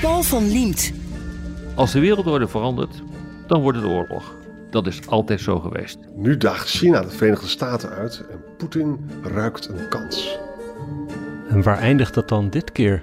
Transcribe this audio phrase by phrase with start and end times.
[0.00, 0.92] Paul van Liemt.
[1.74, 3.02] Als de wereldorde verandert,
[3.46, 4.34] dan wordt het oorlog.
[4.70, 5.98] Dat is altijd zo geweest.
[6.14, 10.38] Nu daagt China de Verenigde Staten uit en Poetin ruikt een kans.
[11.48, 13.02] En waar eindigt dat dan dit keer?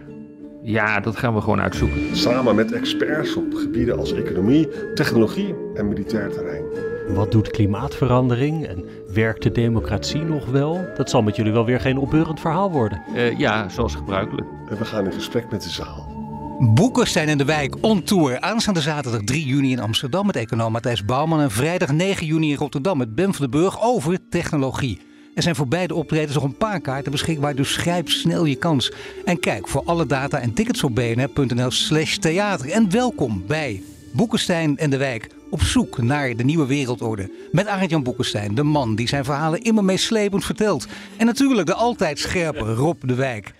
[0.61, 2.15] Ja, dat gaan we gewoon uitzoeken.
[2.17, 6.63] Samen met experts op gebieden als economie, technologie en militair terrein.
[7.07, 10.85] Wat doet klimaatverandering en werkt de democratie nog wel?
[10.97, 13.01] Dat zal met jullie wel weer geen opbeurend verhaal worden.
[13.15, 14.47] Uh, ja, zoals gebruikelijk.
[14.69, 16.14] En we gaan in gesprek met de zaal.
[16.59, 18.39] Boekenstein en de Wijk on tour.
[18.39, 21.41] Aanstaande zaterdag 3 juni in Amsterdam met econoom Matthijs Bouwman.
[21.41, 25.01] En vrijdag 9 juni in Rotterdam met Ben van den Burg over technologie.
[25.33, 28.91] Er zijn voor beide optredens nog een paar kaarten beschikbaar, dus grijp snel je kans.
[29.25, 32.71] En kijk voor alle data en tickets op bnr.nl slash theater.
[32.71, 33.81] En welkom bij
[34.13, 37.31] Boekenstein en de Wijk op zoek naar de nieuwe wereldorde.
[37.51, 40.87] Met Arend-Jan Boekenstein, de man die zijn verhalen immer meeslepend vertelt.
[41.17, 43.53] En natuurlijk de altijd scherpe Rob de Wijk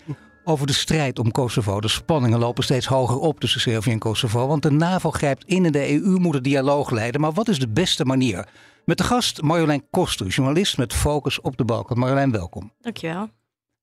[0.46, 1.80] over de strijd om Kosovo.
[1.80, 4.46] De spanningen lopen steeds hoger op tussen Servië en Kosovo.
[4.46, 7.20] Want de NAVO grijpt in en de EU moet een dialoog leiden.
[7.20, 8.48] Maar wat is de beste manier?
[8.84, 11.98] Met de gast Marjolein Koster, journalist met focus op de Balkan.
[11.98, 12.72] Marjolein, welkom.
[12.80, 13.28] Dankjewel.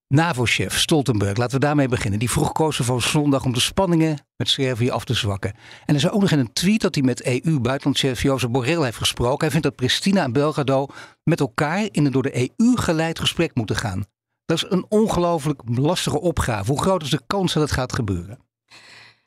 [0.08, 2.18] NAVO-chef Stoltenberg, laten we daarmee beginnen.
[2.18, 5.54] Die vroeg Kosovo zondag om de spanningen met Servië af te zwakken.
[5.86, 8.96] En er zei ook nog in een tweet dat hij met EU-buitenlandchef Jozef Borrell heeft
[8.96, 9.40] gesproken.
[9.40, 10.86] Hij vindt dat Pristina en Belgrado
[11.24, 14.04] met elkaar in een door de EU geleid gesprek moeten gaan.
[14.44, 16.70] Dat is een ongelooflijk lastige opgave.
[16.70, 18.38] Hoe groot is de kans dat het gaat gebeuren?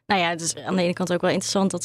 [0.08, 1.84] Nou ja, het is aan de ene kant ook wel interessant dat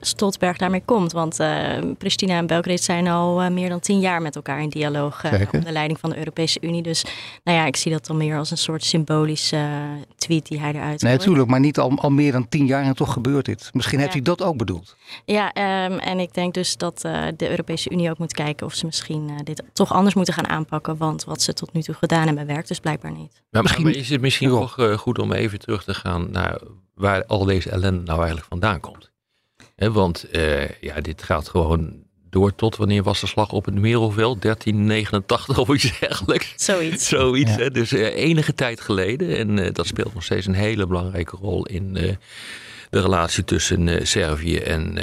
[0.00, 1.12] Stoltenberg daarmee komt.
[1.12, 4.68] Want uh, Pristina en Belgrade zijn al uh, meer dan tien jaar met elkaar in
[4.68, 6.82] dialoog uh, onder leiding van de Europese Unie.
[6.82, 7.04] Dus
[7.44, 9.68] nou ja, ik zie dat dan meer als een soort symbolische
[10.16, 12.94] tweet die hij eruit Nee, natuurlijk, maar niet al, al meer dan tien jaar en
[12.94, 13.70] toch gebeurt dit.
[13.72, 14.96] Misschien heeft hij dat ook bedoeld.
[15.24, 15.46] Ja,
[15.86, 17.00] um, en ik denk dus dat
[17.36, 20.96] de Europese Unie ook moet kijken of ze misschien dit toch anders moeten gaan aanpakken.
[20.96, 23.42] Want wat ze tot nu toe gedaan hebben werkt dus blijkbaar niet.
[23.50, 23.84] Ja, misschien...
[23.84, 26.58] Maar is het misschien nog goed om even terug te gaan naar
[26.94, 29.10] waar al deze ellende nou eigenlijk vandaan komt.
[29.76, 34.42] want uh, ja, dit gaat gewoon door tot wanneer was de slag op het Merelveld?
[34.42, 36.52] 1389 of iets dergelijks.
[36.56, 37.08] Zoiets.
[37.08, 37.70] Zoiets, hè?
[37.70, 39.36] dus uh, enige tijd geleden.
[39.36, 42.18] En uh, dat speelt nog steeds een hele belangrijke rol in de
[42.90, 44.98] relatie tussen Servië en,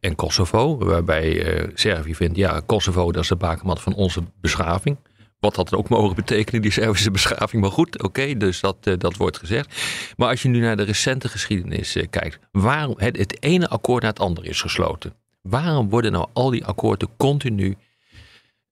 [0.00, 0.78] en Kosovo.
[0.78, 4.96] Waarbij Servië vindt, ja, Kosovo dat is de bakermat van onze beschaving.
[5.44, 7.62] Wat had het ook mogen betekenen, die Servische beschaving.
[7.62, 9.74] Maar goed, oké, dus dat, uh, dat wordt gezegd.
[10.16, 12.38] Maar als je nu naar de recente geschiedenis uh, kijkt.
[12.52, 15.14] Waarom het, het ene akkoord na het andere is gesloten.
[15.42, 17.76] Waarom worden nou al die akkoorden continu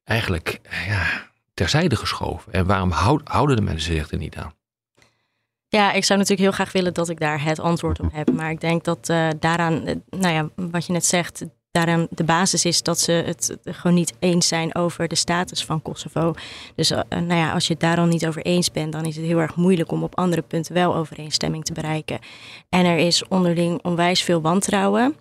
[0.05, 2.53] eigenlijk ja, terzijde geschoven?
[2.53, 4.55] En waarom houd, houden de mensen zich er niet aan?
[5.69, 8.33] Ja, ik zou natuurlijk heel graag willen dat ik daar het antwoord op heb.
[8.33, 12.65] Maar ik denk dat uh, daaraan, nou ja, wat je net zegt, daaraan de basis
[12.65, 16.35] is dat ze het gewoon niet eens zijn over de status van Kosovo.
[16.75, 19.17] Dus uh, nou ja, als je het daar al niet over eens bent, dan is
[19.17, 22.19] het heel erg moeilijk om op andere punten wel overeenstemming te bereiken.
[22.69, 25.17] En er is onderling onwijs veel wantrouwen.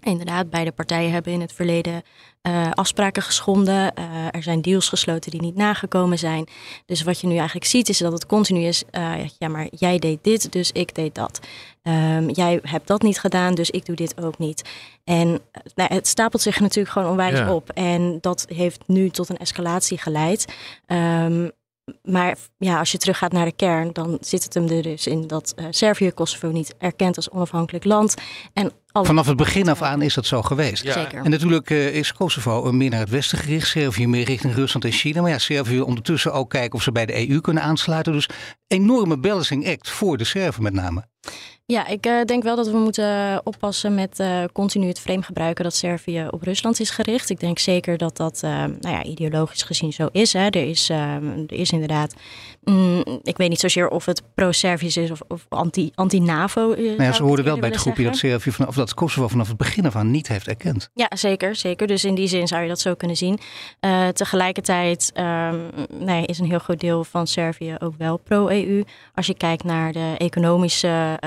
[0.00, 2.02] Inderdaad, beide partijen hebben in het verleden
[2.42, 3.92] uh, afspraken geschonden.
[3.98, 6.46] Uh, er zijn deals gesloten die niet nagekomen zijn.
[6.86, 9.98] Dus wat je nu eigenlijk ziet is dat het continu is: uh, ja, maar jij
[9.98, 11.40] deed dit, dus ik deed dat.
[11.82, 14.68] Um, jij hebt dat niet gedaan, dus ik doe dit ook niet.
[15.04, 15.40] En
[15.74, 17.54] nou, het stapelt zich natuurlijk gewoon onwijs ja.
[17.54, 17.70] op.
[17.70, 20.54] En dat heeft nu tot een escalatie geleid.
[20.86, 21.50] Um,
[22.02, 25.26] maar ja, als je teruggaat naar de kern, dan zit het hem er dus in
[25.26, 28.14] dat uh, Servië Kosovo niet erkent als onafhankelijk land.
[28.52, 30.82] En Vanaf het begin af aan is dat zo geweest.
[30.82, 30.92] Ja.
[30.92, 31.24] Zeker.
[31.24, 34.92] En natuurlijk uh, is Kosovo meer naar het westen gericht, Servië meer richting Rusland en
[34.92, 35.20] China.
[35.20, 38.12] Maar ja, Servië wil ondertussen ook kijken of ze bij de EU kunnen aansluiten.
[38.12, 38.28] Dus
[38.66, 41.04] enorme balancing act voor de Serven met name.
[41.70, 45.64] Ja, ik uh, denk wel dat we moeten oppassen met uh, continu het frame gebruiken
[45.64, 47.30] dat Servië op Rusland is gericht.
[47.30, 50.32] Ik denk zeker dat dat uh, nou ja, ideologisch gezien zo is.
[50.32, 50.46] Hè.
[50.46, 52.14] Er, is er is inderdaad,
[52.64, 56.66] mm, ik weet niet zozeer of het pro-Servisch is of, of anti, anti-NAVO.
[56.66, 59.48] Nou ja, ze hoorden wel bij het groepje dat Servië vanaf, of dat Kosovo vanaf
[59.48, 60.90] het begin af aan niet heeft erkend.
[60.94, 61.86] Ja, zeker, zeker.
[61.86, 63.38] Dus in die zin zou je dat zo kunnen zien.
[64.12, 68.84] tegelijkertijd um, nee, is een heel groot deel van Servië ook wel pro-EU.
[69.14, 71.18] Als je kijkt naar de economische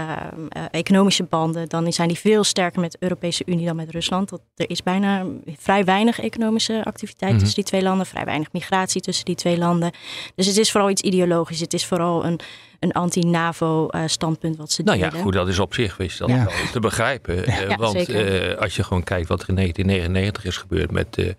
[0.71, 4.29] economische banden, dan zijn die veel sterker met de Europese Unie dan met Rusland.
[4.29, 5.25] Dat, er is bijna
[5.57, 7.39] vrij weinig economische activiteit Mhm.
[7.39, 9.91] tussen die twee landen, vrij weinig migratie tussen die twee landen.
[10.35, 11.59] Dus het is vooral iets ideologisch.
[11.59, 12.39] Het is vooral een,
[12.79, 15.13] een anti-NAVO-standpunt wat ze Nou delen.
[15.15, 16.35] ja, goed, dat is op zich is dat Ja.
[16.45, 17.45] wel te begrijpen.
[17.45, 21.17] Eh, Ja, want eh, als je gewoon kijkt wat er in 1999 is gebeurd met
[21.17, 21.29] eh,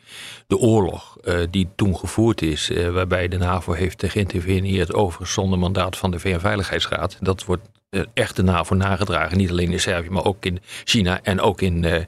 [0.46, 5.58] de oorlog eh, die toen gevoerd is, eh, waarbij de NAVO heeft geïnterveneerd over zonder
[5.58, 7.17] mandaat van de VN-veiligheidsraad.
[7.20, 7.70] Dat wordt eh,
[8.14, 11.85] echt de NAVO nagedragen, niet alleen in Servië, maar ook in China en ook in,
[11.85, 12.02] eh,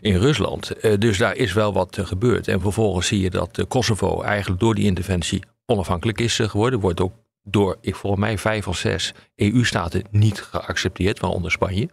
[0.00, 0.70] in Rusland.
[0.70, 2.48] Eh, dus daar is wel wat eh, gebeurd.
[2.48, 6.80] En vervolgens zie je dat eh, Kosovo eigenlijk door die interventie onafhankelijk is eh, geworden.
[6.80, 7.12] Wordt ook
[7.42, 11.88] door, ik volgens mij, vijf of zes EU-staten niet geaccepteerd, waaronder Spanje.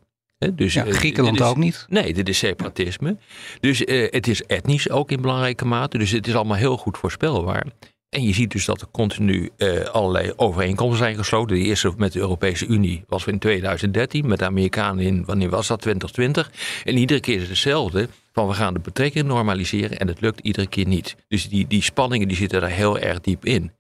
[0.54, 1.86] Dus, Ja, eh, Griekenland is- ook niet.
[1.90, 3.18] Nee, dit is separatisme.
[3.60, 5.98] Dus eh, het is etnisch ook in belangrijke mate.
[5.98, 7.66] Dus het is allemaal heel goed voorspelbaar.
[8.12, 11.58] En je ziet dus dat er continu eh, allerlei overeenkomsten zijn gesloten.
[11.58, 14.28] De eerste met de Europese Unie was in 2013.
[14.28, 15.82] Met de Amerikanen in, wanneer was dat?
[15.82, 16.52] 2020.
[16.84, 18.08] En iedere keer is het hetzelfde.
[18.32, 20.00] Van we gaan de betrekkingen normaliseren.
[20.00, 21.16] En het lukt iedere keer niet.
[21.28, 23.72] Dus die, die spanningen die zitten daar heel erg diep in.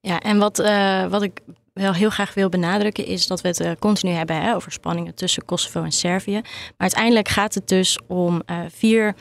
[0.00, 1.40] Ja, en wat, eh, wat ik
[1.72, 5.14] wel heel graag wil benadrukken is dat we het eh, continu hebben hè, over spanningen
[5.14, 6.40] tussen Kosovo en Servië.
[6.40, 9.14] Maar uiteindelijk gaat het dus om vier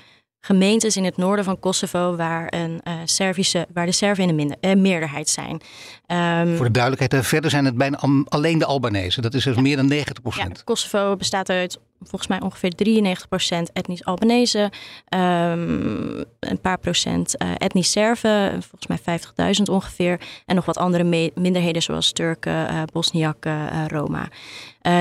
[0.45, 4.35] gemeentes in het noorden van Kosovo waar, een, eh, Servische, waar de Serven in de
[4.35, 5.61] minder, eh, meerderheid zijn.
[6.05, 9.21] Ehm, Voor de duidelijkheid, eh, verder zijn het bijna alleen de Albanese.
[9.21, 14.05] Dat is dus meer dan 90% ja, Kosovo bestaat uit volgens mij ongeveer 93% etnisch
[14.05, 14.71] Albanese,
[15.09, 21.81] ehm, een paar procent etnisch Serven, volgens mij 50.000 ongeveer, en nog wat andere minderheden
[21.81, 24.27] zoals Turken, eh Bosniakken, Roma.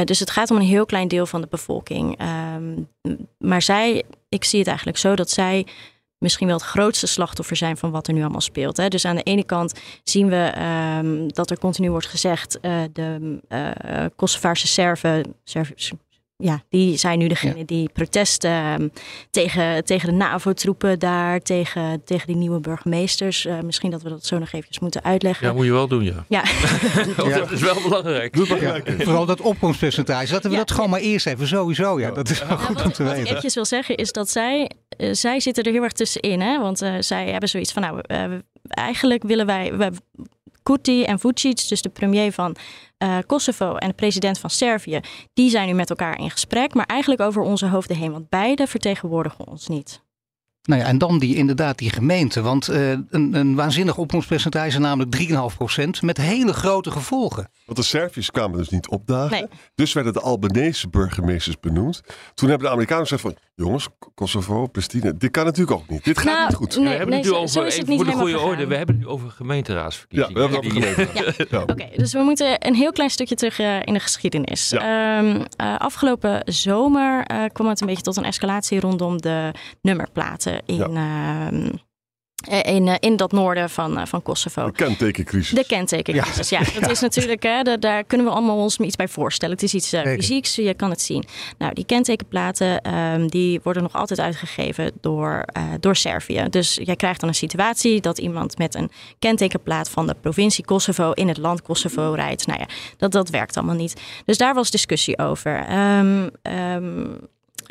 [0.04, 2.18] Dus het gaat om een heel klein deel van de bevolking.
[2.18, 2.74] Ehm,
[3.38, 5.67] maar zij, ik zie het eigenlijk zo dat zij
[6.19, 8.76] misschien wel het grootste slachtoffer zijn van wat er nu allemaal speelt.
[8.76, 8.88] Hè.
[8.88, 13.40] Dus aan de ene kant zien we ehm, dat er continu wordt gezegd, eh, de
[13.49, 15.93] eh Kosovaarse Serven, Serv-
[16.42, 18.88] ja, die zijn nu degene die protesten ehm,
[19.30, 23.46] tegen, tegen de NAVO-troepen daar, tegen, tegen die nieuwe burgemeesters.
[23.46, 25.46] Eh, misschien dat we dat zo nog eventjes moeten uitleggen.
[25.46, 26.24] Ja, moet je wel doen, ja.
[26.28, 26.42] Ja,
[27.38, 28.36] Dat is wel belangrijk.
[28.98, 30.32] Vooral dat opkomstpercentage.
[30.32, 30.62] Laten we Ja.
[30.62, 31.46] dat gewoon maar eerst even.
[31.46, 32.10] Sowieso, ja.
[32.10, 33.26] Dat is wel Ja, goed om te wat ik weten.
[33.28, 36.40] eventjes wil zeggen is dat zij, eh, zij zitten er heel erg tussenin.
[36.40, 36.58] Hè?
[36.60, 38.24] Want eh, zij hebben zoiets van, nou, eh,
[38.68, 39.76] eigenlijk willen wij...
[39.76, 39.90] wij
[40.62, 42.56] Kurti en Vucic, dus de premier van
[42.99, 45.00] eh, Kosovo en de president van Servië,
[45.35, 48.67] die zijn nu met elkaar in gesprek, maar eigenlijk over onze hoofden heen, want beide
[48.67, 50.03] vertegenwoordigen ons niet.
[50.62, 52.43] Nou ja, en dan die, inderdaad die gemeente.
[52.43, 55.29] Want eh, een, een waanzinnig opkomstpercentage, namelijk
[55.81, 57.49] 3,5% met hele grote gevolgen.
[57.67, 59.31] Want de Serviërs kwamen dus niet opdagen.
[59.31, 59.47] Nee.
[59.75, 62.00] Dus werden de Albanese burgemeesters benoemd.
[62.35, 63.37] Toen hebben de Amerikanen gezegd van...
[63.55, 66.05] jongens, Kosovo, Pristina, dit kan natuurlijk ook niet.
[66.05, 66.76] Dit gaat Nou, niet goed.
[66.76, 68.38] nee, we hebben het nu zo- over, zo is het even niet voor de helemaal
[68.41, 70.35] goede orde, we hebben het nu over Ja, gemeenteraadsverkiezingen.
[70.35, 71.47] we hebben het over.
[71.50, 71.62] Ja.
[71.62, 74.73] Oké, dus we moeten een heel klein stukje terug eh, in de geschiedenis.
[74.73, 79.50] Ehm, eh, afgelopen zomer eh, kwam het een beetje tot een escalatie rondom de
[79.82, 81.69] nummerplaten in, ehm,
[82.49, 84.66] eh, in, eh, in dat noorden van, eh, van Kosovo.
[84.66, 85.58] De kentekencrisis.
[85.58, 86.60] De kentekencrisis, ja.
[86.81, 89.54] Dat is natuurlijk, hè, da- daar kunnen we allemaal ons iets bij voorstellen.
[89.54, 90.14] Het is iets Zeker.
[90.14, 91.25] fysieks, je kan het zien.
[91.58, 95.44] Nou, die kentekenplaten, ehm, die worden nog altijd uitgegeven door,
[95.81, 96.46] door Servië.
[96.50, 101.10] Dus jij krijgt dan een situatie dat iemand met een kentekenplaat van de provincie Kosovo
[101.10, 102.46] in het land Kosovo rijdt.
[102.46, 102.66] Nou ja,
[102.96, 104.00] dat, dat werkt allemaal niet.
[104.25, 105.64] Dus daar was discussie over.
[105.66, 106.28] Ehm,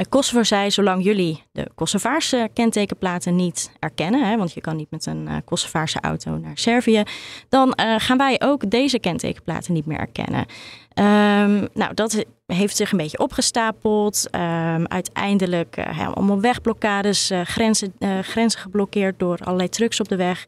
[0.10, 5.06] Kosovo zei, zolang jullie de Kosovaarse kentekenplaten niet erkennen, hè, want je kan niet met
[5.06, 7.04] een eh, Kosovaarse auto naar Servië,
[7.50, 10.46] dan eh, gaan wij ook deze kentekenplaten niet meer erkennen.
[10.94, 14.30] Ehm, nou, dat heeft zich een beetje opgestapeld.
[14.30, 20.08] Ehm, uiteindelijk eh, ja, allemaal wegblokkades, eh, grenzen, eh, grenzen geblokkeerd door allerlei trucks op
[20.08, 20.46] de weg.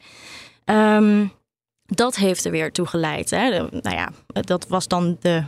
[0.66, 1.26] Ehm,
[1.86, 3.30] dat heeft er weer toe geleid.
[3.30, 3.50] Hè.
[3.60, 5.44] Nou ja, dat was dan de,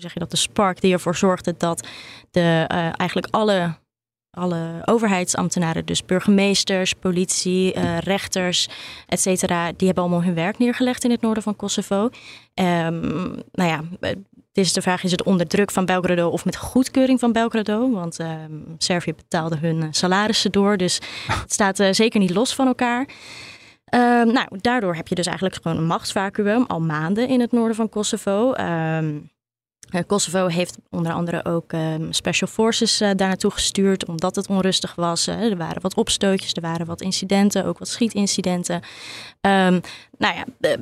[0.00, 1.88] zeg je dat, de spark die ervoor zorgde dat
[2.30, 3.74] de, eh, eigenlijk alle,
[4.30, 8.68] alle overheidsambtenaren, dus burgemeesters, politie, eh, rechters,
[9.06, 12.08] et cetera, die hebben allemaal hun werk neergelegd in het noorden van Kosovo.
[12.54, 13.00] Ehm,
[13.52, 14.18] nou ja, het
[14.52, 17.90] is de vraag, is het onder druk van Belgrado of met goedkeuring van Belgrado?
[17.90, 22.66] Want ehm, Servië betaalde hun eh, salarissen door, dus het staat zeker niet los van
[22.66, 23.08] elkaar.
[23.90, 27.76] Ehm, nou, daardoor heb je dus eigenlijk gewoon een machtsvacuum al maanden in het noorden
[27.76, 28.52] van Kosovo.
[28.52, 29.20] Ehm, eh,
[30.06, 34.94] Kosovo heeft onder andere ook ehm, special forces eh, daar naartoe gestuurd omdat het onrustig
[34.94, 35.26] was.
[35.26, 38.82] Eh, er waren wat opstootjes, er waren wat incidenten, ook wat schietincidenten.
[39.40, 39.80] Ehm,
[40.18, 40.76] nou ja, eh,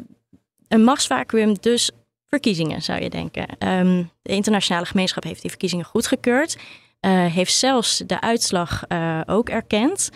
[0.68, 1.90] een machtsvacuum, dus
[2.26, 3.46] verkiezingen zou je denken.
[3.58, 6.56] Ehm, de internationale gemeenschap heeft die verkiezingen goedgekeurd.
[7.00, 10.10] eh, heeft zelfs de uitslag eh, ook erkend.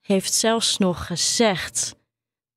[0.00, 1.94] Heeft zelfs nog gezegd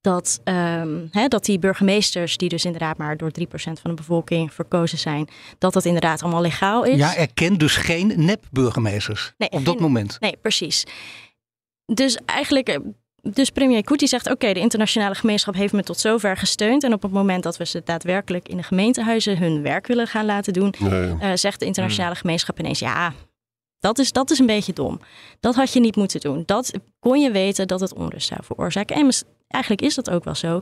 [0.00, 4.52] dat, ehm, hè, dat die burgemeesters, die dus inderdaad maar door 3% van de bevolking
[4.54, 5.28] verkozen zijn,
[5.58, 6.96] dat dat inderdaad allemaal legaal is.
[6.96, 10.16] Ja, erkent dus geen nep-burgemeesters Nee, op dat geen- moment.
[10.20, 10.84] Nee, precies.
[11.84, 12.78] Dus eigenlijk, eh,
[13.22, 16.84] dus premier Kuti zegt: Oké, de internationale gemeenschap heeft me tot zover gesteund.
[16.84, 20.24] En op het moment dat we ze daadwerkelijk in de gemeentehuizen hun werk willen gaan
[20.24, 21.14] laten doen, Nee.
[21.20, 22.20] eh, zegt de internationale Hmm.
[22.20, 23.12] gemeenschap ineens: Ja,
[23.78, 25.00] dat is, dat is een beetje dom.
[25.40, 26.42] Dat had je niet moeten doen.
[26.46, 28.96] Dat kon je weten dat het onrust zou veroorzaken.
[28.96, 29.12] En
[29.50, 30.60] eigenlijk is dat ook wel zo.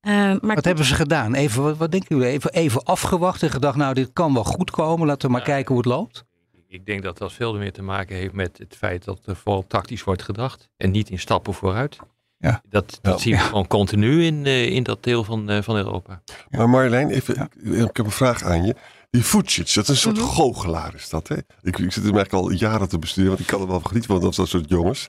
[0.00, 1.34] Eh, maar Wat hebben ze gedaan?
[1.34, 2.32] Even, wat, wat denken jullie?
[2.32, 5.06] Even, even afgewacht en gedacht, nou dit kan wel goed komen.
[5.06, 5.52] Laten we maar Ja.
[5.52, 6.24] kijken hoe het loopt.
[6.68, 9.64] Ik denk dat dat veel meer te maken heeft met het feit dat er vooral
[9.66, 10.68] tactisch wordt gedacht.
[10.76, 11.98] En niet in stappen vooruit.
[12.38, 12.62] Ja.
[12.68, 13.18] Dat, dat Ja.
[13.18, 16.22] zien we gewoon continu in, eh, in dat deel van, eh, van Europa.
[16.50, 17.48] Maar Marjolein, even, Ja.
[17.62, 18.74] ik, ik heb een vraag aan je.
[19.12, 20.26] Die Vucic, dat is een soort Mhm.
[20.26, 21.36] goochelaar is dat, hè?
[21.36, 24.10] Ik, ik zit hem eigenlijk al jaren te besturen, want ik kan er wel genieten
[24.10, 25.08] van dat soort jongens.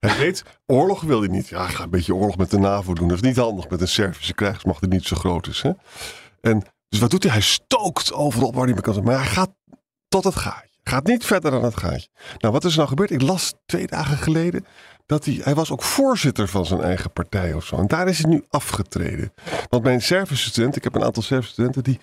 [0.00, 1.48] Hij weet, oorlog wil hij niet.
[1.48, 3.08] Ja, ga een beetje oorlog met de NAVO doen.
[3.08, 5.70] Dat is niet handig met een Servische krijgsmacht die niet zo groot is, hè?
[6.40, 7.32] En, dus wat doet hij?
[7.32, 9.04] Hij stookt overal waar hij mee kan zijn.
[9.06, 9.50] Maar hij gaat
[10.08, 10.78] tot het gaatje.
[10.82, 12.08] Gaat niet verder dan het gaatje.
[12.38, 13.10] Nou, wat is er nou gebeurd?
[13.10, 14.66] Ik las twee dagen geleden
[15.06, 17.76] dat hij, hij was ook voorzitter van zijn eigen partij of zo.
[17.76, 19.32] En daar is hij nu afgetreden.
[19.68, 22.00] Want mijn Servische studenten, ik heb een aantal Servische studenten, die,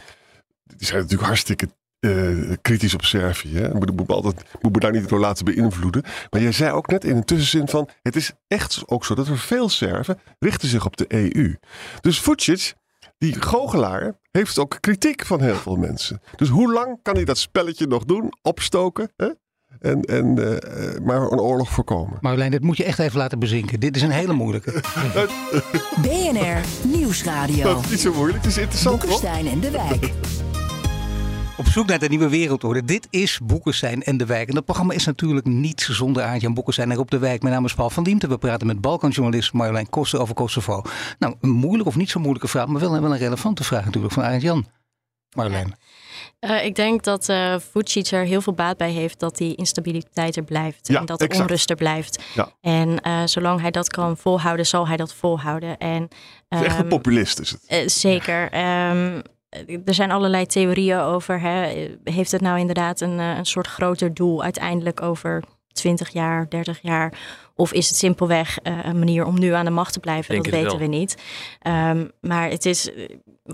[0.77, 1.67] die zijn natuurlijk hartstikke
[1.99, 3.57] eh, kritisch op Servië.
[3.57, 3.73] Hè?
[3.73, 6.03] Moet, moet, me altijd, moet me daar niet door laten beïnvloeden.
[6.29, 9.27] Maar jij zei ook net in een tussenzin van, het is echt ook zo dat
[9.27, 11.55] er veel Serven richten zich op de EU.
[12.01, 12.73] Dus Vucic,
[13.17, 16.21] die goochelaar, heeft ook kritiek van heel veel mensen.
[16.35, 18.33] Dus hoe lang kan hij dat spelletje nog doen?
[18.41, 19.11] Opstoken?
[19.15, 19.29] Hè?
[19.79, 22.17] En, en eh, maar een oorlog voorkomen.
[22.21, 23.79] Marjolein, dit moet je echt even laten bezinken.
[23.79, 24.71] Dit is een hele moeilijke.
[26.01, 27.63] BNR Nieuwsradio.
[27.63, 28.99] Dat is niet zo moeilijk, het is interessant?
[28.99, 30.11] Boekenstein en de Wijk.
[31.59, 32.83] Op zoek naar de nieuwe wereldorde.
[32.85, 34.47] Dit is Boekenstein en de Wijk.
[34.47, 37.41] En dat programma is natuurlijk niet zonder Aartjan Boekenstein en op de Wijk.
[37.41, 38.27] Mijn naam is Paul van Diemte.
[38.27, 40.81] We praten met Balkanjournalist Marjolein Koster over Kosovo.
[41.19, 44.13] Nou, een moeilijke of niet zo moeilijke vraag, maar wel, wel een relevante vraag natuurlijk
[44.13, 44.65] van Aartjan.
[45.35, 45.75] Marjolein.
[46.39, 50.35] Eh, ik denk dat eh Vucic er heel veel baat bij heeft dat die instabiliteit
[50.35, 50.87] er blijft.
[50.87, 51.43] Ja, en dat de exact.
[51.43, 52.23] onrust er blijft.
[52.33, 52.51] Ja.
[52.61, 55.77] En eh, zolang hij dat kan volhouden, zal hij dat volhouden.
[55.77, 56.01] En,
[56.47, 57.63] Het is echt een ehm, populist is het.
[57.65, 58.51] eh, zeker.
[58.51, 59.21] Ehm,
[59.85, 61.39] er zijn allerlei theorieën over.
[61.41, 61.87] Hè.
[62.03, 66.79] Heeft het nou inderdaad een, eh, een soort groter doel uiteindelijk over 20 jaar, 30
[66.81, 67.13] jaar?
[67.55, 70.33] Of is het simpelweg eh, een manier om nu aan de macht te blijven?
[70.33, 70.89] Denk dat weten wel.
[70.89, 71.17] we niet.
[71.61, 72.91] Ehm, maar het is.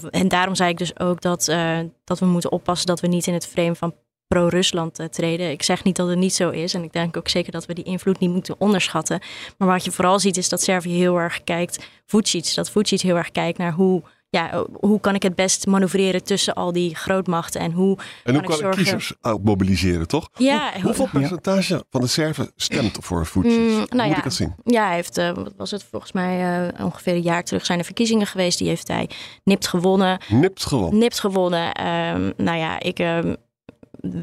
[0.10, 3.28] En daarom zei ik dus ook dat, eh, dat we moeten oppassen dat we niet
[3.28, 3.96] in het frame van
[4.28, 5.52] pro-Rusland eh, treden.
[5.52, 6.74] Ik zeg niet dat het niet zo is.
[6.74, 9.20] En ik denk ook zeker dat we die invloed niet moeten onderschatten.
[9.58, 11.90] Maar wat je vooral ziet is dat Servië heel erg kijkt.
[12.06, 14.04] Vucic, dat Vucic heel erg kijkt naar hoe.
[14.36, 18.44] Ja, hoe kan ik het best manoeuvreren tussen al die grootmachten en hoe En hoe
[18.44, 19.14] ik kan ik kiezers
[19.44, 20.30] mobiliseren, toch?
[20.38, 23.60] Ja, Hoe- hoeveel percentage van de Serven stemt voor Vucic?
[23.60, 24.18] Mm, nou moet ja.
[24.18, 24.56] ik dat zien?
[24.64, 27.80] Ja, hij heeft, eh, wat was het volgens mij, eh, ongeveer een jaar terug zijn
[27.80, 28.58] er verkiezingen geweest.
[28.58, 29.10] Die heeft hij
[29.44, 30.20] nipt gewonnen.
[30.28, 30.98] Nipt gewoon.
[30.98, 31.74] Nipt gewonnen.
[31.74, 33.36] Ehm, nou ja, ik ehm,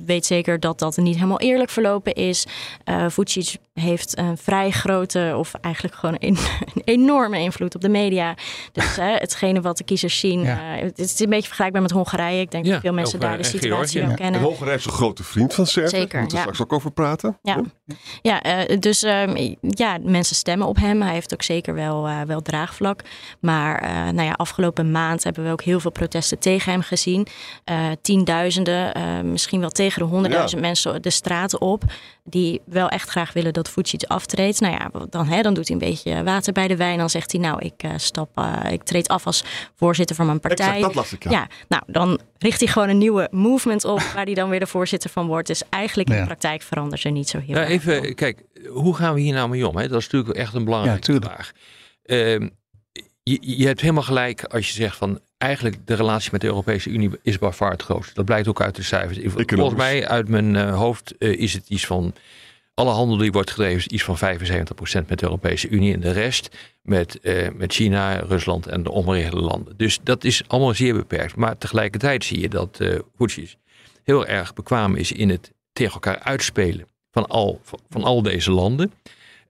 [0.06, 2.46] weet zeker dat dat niet helemaal eerlijk verlopen is.
[2.84, 6.36] Eh Vucic heeft een vrij grote, of eigenlijk gewoon een,
[6.74, 8.34] een enorme invloed op de media.
[8.72, 10.76] Dus hè, hetgene wat de kiezers zien, Ja.
[10.76, 12.40] eh, het is een beetje vergelijkbaar met Hongarije.
[12.40, 14.16] Ik denk Ja, dat veel mensen daar de situatie wel Ja.
[14.16, 14.40] kennen.
[14.40, 15.88] En Hongarije is een grote vriend van Servië.
[15.88, 16.52] Zeker, Daar moeten we ja.
[16.52, 17.38] straks ook over praten.
[17.42, 17.60] Ja,
[18.22, 21.02] ja eh, dus ehm, ja, mensen stemmen op hem.
[21.02, 23.00] Hij heeft ook zeker wel, eh, wel draagvlak.
[23.40, 27.26] Maar eh, nou ja, afgelopen maand hebben we ook heel veel protesten tegen hem gezien.
[27.64, 31.82] Eh, tienduizenden, eh, misschien wel tegen de honderdduizend mensen de straten op.
[32.24, 34.60] Die wel echt graag willen dat Vucic aftreedt.
[34.60, 36.98] Nou ja, dan, hè, dan doet hij een beetje water bij de wijn.
[36.98, 40.40] Dan zegt hij, nou, ik, eh, stap, eh, ik treed af als voorzitter van mijn
[40.40, 40.66] partij.
[40.66, 41.30] Exact, dat las ik, ja.
[41.30, 44.00] ja, nou, dan richt hij gewoon een nieuwe movement op...
[44.14, 45.46] waar hij dan weer de voorzitter van wordt.
[45.46, 46.20] Dus eigenlijk in Ja.
[46.20, 48.14] de praktijk verandert er niet zo heel Ja, erg even, veel.
[48.14, 49.76] kijk, hoe gaan we hier nou mee om?
[49.76, 49.88] Hè?
[49.88, 51.32] Dat is natuurlijk echt een belangrijke Ja, tuurlijk.
[51.32, 51.52] vraag.
[52.04, 52.48] Ehm,
[53.22, 56.90] je, je hebt helemaal gelijk als je zegt van eigenlijk de relatie met de Europese
[56.90, 58.14] Unie is by far het grootste.
[58.14, 59.18] Dat blijkt ook uit de cijfers.
[59.46, 62.14] Volgens mij uit mijn eh, hoofd eh, is het iets van
[62.74, 64.18] alle handel die wordt gedreven is iets van 75%
[65.06, 69.40] met de Europese Unie en de rest met, eh, met China, Rusland en de omliggende
[69.40, 69.76] landen.
[69.76, 71.36] Dus dat is allemaal zeer beperkt.
[71.36, 72.78] Maar tegelijkertijd zie je dat
[73.16, 73.56] Vucic
[74.02, 78.50] heel erg bekwaam is in het tegen elkaar uitspelen van al, van, van al deze
[78.50, 78.92] landen.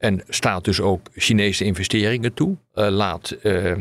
[0.03, 2.57] En staat dus ook Chinese investeringen toe.
[2.73, 3.79] Eh, laat eh, eh,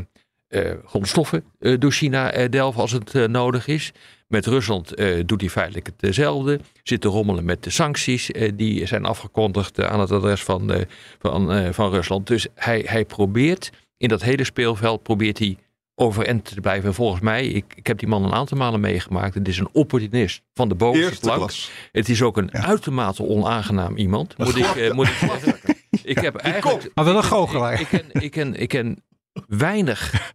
[0.85, 1.43] grondstoffen
[1.79, 3.91] door China delven als het nodig is.
[4.27, 4.93] Met Rusland
[5.25, 6.59] doet hij feitelijk hetzelfde.
[6.83, 10.71] Zit te rommelen met de sancties die zijn afgekondigd aan het adres van,
[11.19, 12.27] van, van Rusland.
[12.27, 15.57] Dus hij, hij probeert in dat hele speelveld probeert hij
[15.95, 16.89] overeind te blijven.
[16.89, 19.33] En volgens mij, ik, ik heb die man een aantal malen meegemaakt.
[19.33, 21.51] Het is een opportunist van de bovenste plank.
[21.91, 25.59] Het is ook een uitermate onaangenaam iemand, moet ik, moet ik zeggen.
[26.03, 26.91] Ik heb eigenlijk...
[26.93, 27.73] Maar wel een goochelaar.
[27.79, 29.03] Ik, ik, ken, ik, ken, ik ken
[29.47, 30.33] weinig,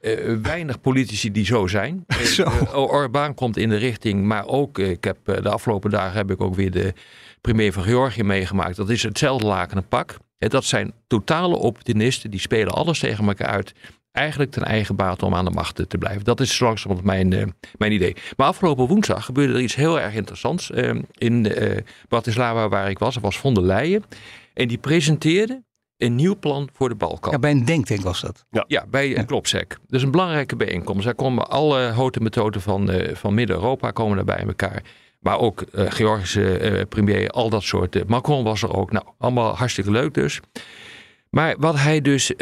[0.00, 2.04] eh, weinig politici die zo zijn.
[2.06, 2.42] Eh, Zo.
[2.44, 6.16] eh, Orbán komt in de richting, maar ook, eh, ik heb, eh, de afgelopen dagen
[6.16, 6.92] heb ik ook weer de
[7.40, 8.76] premier van Georgië meegemaakt.
[8.76, 10.16] Dat is hetzelfde laken pak.
[10.38, 13.72] Eh, Dat zijn totale opportunisten, die spelen alles tegen elkaar uit.
[14.12, 16.24] Eigenlijk ten eigen baat om aan de macht te blijven.
[16.24, 17.46] Dat is langzamerhand mijn, eh,
[17.78, 18.16] mijn idee.
[18.36, 20.70] Maar afgelopen woensdag gebeurde er iets heel erg interessants.
[20.70, 21.76] eh, in eh
[22.08, 24.04] Bratislava, waar ik was, er was von der Leyen.
[24.58, 25.64] En die presenteerde
[25.96, 27.32] een nieuw plan voor de Balkan.
[27.32, 28.46] Ja, bij een denktank was dat.
[28.66, 29.78] Ja, bij een Klopsec.
[29.86, 31.04] Dus een belangrijke bijeenkomst.
[31.04, 34.82] Daar komen alle houten methoden van, eh, van Midden-Europa komen daar bij elkaar.
[35.20, 38.08] Maar ook eh, Georgische eh, premier, al dat soort.
[38.08, 38.92] Macron was er ook.
[38.92, 40.40] Nou, allemaal hartstikke leuk dus.
[41.30, 42.32] Maar wat hij dus,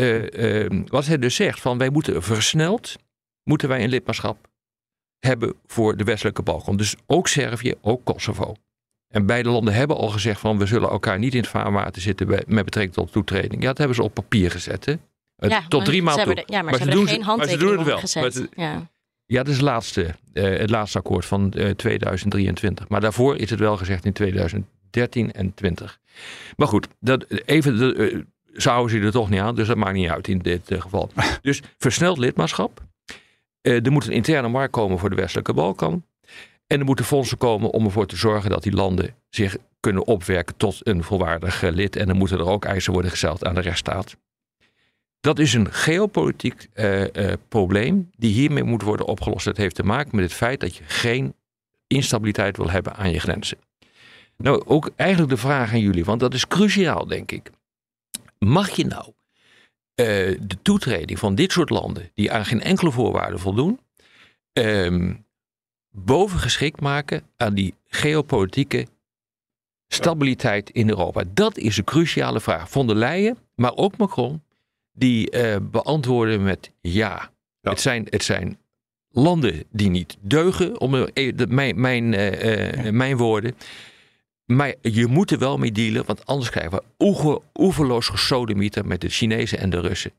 [0.87, 2.96] wat hij dus zegt, van wij moeten versneld,
[3.42, 4.49] moeten wij een lidmaatschap
[5.18, 6.76] hebben voor de westelijke Balkan.
[6.76, 8.54] Dus ook Servië, ook Kosovo.
[9.16, 12.26] En beide landen hebben al gezegd van we zullen elkaar niet in het vaarwater zitten
[12.26, 13.62] bij- met betrekking tot toetreding.
[13.62, 14.85] Ja, dat hebben ze op papier gezet.
[14.85, 14.92] Hè?
[15.37, 16.35] Eh, Ja, tot drie ze toe.
[16.35, 17.99] er- Ja, maar, ze ze hebben doen geen maar ze handtekening doen het wel.
[17.99, 18.23] gezet.
[18.23, 18.88] Maar het- ja.
[19.26, 22.88] ja, dat is het laatste, eh, het laatste akkoord van eh, 2023.
[22.88, 25.99] Maar daarvoor is het wel gezegd in 2013 en 20.
[26.56, 28.18] Maar goed, dat, even de, eh,
[28.52, 31.11] zouden ze er toch niet aan, dus dat maakt niet uit in dit eh, geval.
[31.42, 32.80] Dus versneld lidmaatschap.
[33.61, 36.04] Eh, er moet een interne markt komen voor de westelijke Balkan.
[36.66, 40.56] En er moeten fondsen komen om ervoor te zorgen dat die landen zich kunnen opwerken
[40.56, 41.96] tot een volwaardig lid.
[41.96, 44.16] En dan moeten er ook eisen worden gesteld aan de rechtsstaat.
[45.20, 49.44] Dat is een geopolitiek eh, eh, probleem die hiermee moet worden opgelost.
[49.44, 51.35] Dat heeft te maken met het feit dat je geen
[51.87, 53.58] instabiliteit wil hebben aan je grenzen.
[54.37, 57.50] Nou, ook eigenlijk de vraag aan jullie, want dat is cruciaal, denk ik.
[58.38, 59.12] Mag je nou
[59.94, 60.06] eh,
[60.40, 63.80] de toetreding van dit soort landen, die aan geen enkele voorwaarde voldoen,
[64.52, 65.14] ehm,
[66.05, 68.87] bovengeschikt maken aan die geopolitieke
[69.88, 71.23] stabiliteit in Europa?
[71.35, 72.71] Dat is een cruciale vraag.
[72.71, 74.43] Von der Leyen, maar ook Macron,
[74.93, 77.31] die eh, beantwoorden met ja.
[77.61, 77.71] Ja.
[77.71, 78.59] Het, zijn, het zijn
[79.11, 83.57] landen die niet deugen, om e- mijn, mijn, eh, eh, mijn woorden.
[84.45, 89.00] Maar je moet er wel mee dealen, want anders krijgen we oege- oeverloos gesodemieter met
[89.00, 90.12] de Chinezen en de Russen.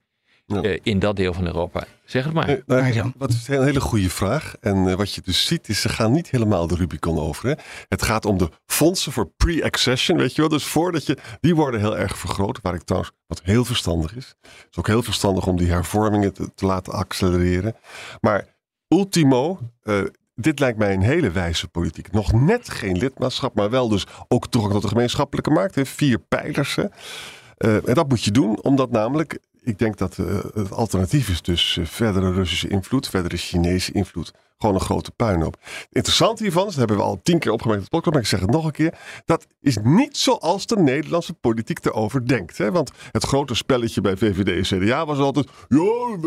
[0.48, 0.62] Ja.
[0.62, 1.84] eh, in dat deel van Europa.
[2.06, 2.62] Zeg het maar.
[2.66, 3.12] Nou, ja.
[3.18, 4.56] Wat is een hele goede vraag.
[4.60, 7.50] En eh, wat je dus ziet is, ze gaan niet helemaal de Rubicon over.
[7.50, 7.54] Hè?
[7.88, 10.50] Het gaat om de fondsen voor pre-accession, weet je wel.
[10.50, 12.60] Dus voordat je, die worden heel erg vergroot.
[12.62, 14.36] Waar ik trouwens, wat heel verstandig is.
[14.42, 17.76] Het is ook heel verstandig om die hervormingen te, te laten accelereren.
[18.22, 18.56] Maar
[18.88, 20.02] ultimo, eh,
[20.36, 22.12] dit lijkt mij een hele wijze politiek.
[22.12, 25.76] Nog net geen lidmaatschap, maar wel dus ook toegang tot de gemeenschappelijke markt.
[25.76, 25.86] Hè?
[25.86, 26.76] Vier pijlers.
[26.76, 26.86] Hè?
[27.58, 31.42] Eh, en dat moet je doen, omdat namelijk, ik denk dat eh, het alternatief is
[31.42, 34.32] dus eh, verdere Russische invloed, verdere Chinese invloed.
[34.60, 35.58] Gewoon een grote puinhoop.
[35.62, 38.30] Het interessante hiervan, dat hebben we al tien keer opgemerkt in het podcast, maar ik
[38.30, 38.94] zeg het nog een keer.
[39.26, 42.58] Dat is niet zoals de Nederlandse politiek erover denkt.
[42.58, 42.72] Hè?
[42.72, 45.78] Want het grote spelletje bij VVD en CDA was altijd, ja,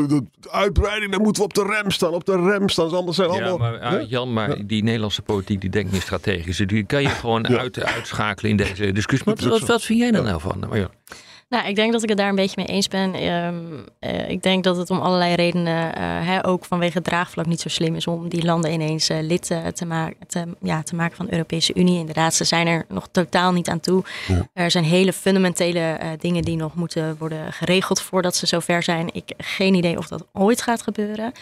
[0.07, 2.91] de uitbreiding, daar moeten we op de rem staan, op de rem staan.
[2.95, 3.59] Anders zijn Ja, allemaal...
[3.59, 3.99] maar, ah, hè?
[3.99, 6.57] Jan, maar die Nederlandse politiek die denkt niet strategisch.
[6.57, 7.59] Die kan je gewoon Ja.
[7.59, 9.27] uit, uitschakelen in deze discussie.
[9.35, 10.65] Maar wat, wat vind jij daar nou van?
[10.69, 10.91] Maar ja.
[11.51, 13.15] Nou, ik denk dat ik het daar een beetje mee eens ben.
[13.15, 13.57] Ehm,
[13.99, 17.61] eh, ik denk dat het om allerlei redenen, eh, hè, ook vanwege het draagvlak, niet
[17.61, 21.17] zo slim is om die landen ineens eh, lid te, maken, te, ja, te maken
[21.17, 21.99] van de Europese Unie.
[21.99, 24.05] Inderdaad, ze zijn er nog totaal niet aan toe.
[24.27, 24.49] Ja.
[24.53, 29.09] Er zijn hele fundamentele dingen die nog moeten worden geregeld voordat ze zover zijn.
[29.13, 31.33] Ik heb geen idee of dat ooit gaat gebeuren.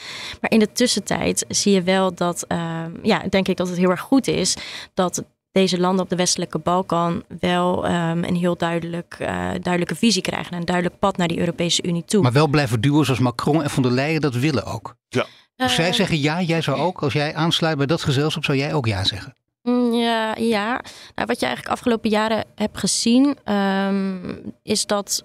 [0.40, 3.90] Maar in de tussentijd zie je wel dat, ehm, ja, denk ik dat het heel
[3.90, 4.56] erg goed is
[4.94, 9.28] dat deze landen op de westelijke Balkan wel ehm, een heel duidelijk, eh,
[9.60, 10.52] duidelijke visie krijgen.
[10.52, 12.22] en Een duidelijk pad naar die Europese Unie toe.
[12.22, 14.94] Maar wel blijven duwen zoals Macron en von der Leyen dat willen ook.
[15.08, 15.22] Dus
[15.56, 17.02] Eh, zij zeggen ja, jij zou ook.
[17.02, 19.34] Als jij aansluit bij dat gezelschap, zou jij ook ja zeggen.
[19.62, 20.66] Mm, Ja, ja.
[21.14, 25.24] Nou, wat je eigenlijk afgelopen jaren hebt gezien, ehm, is dat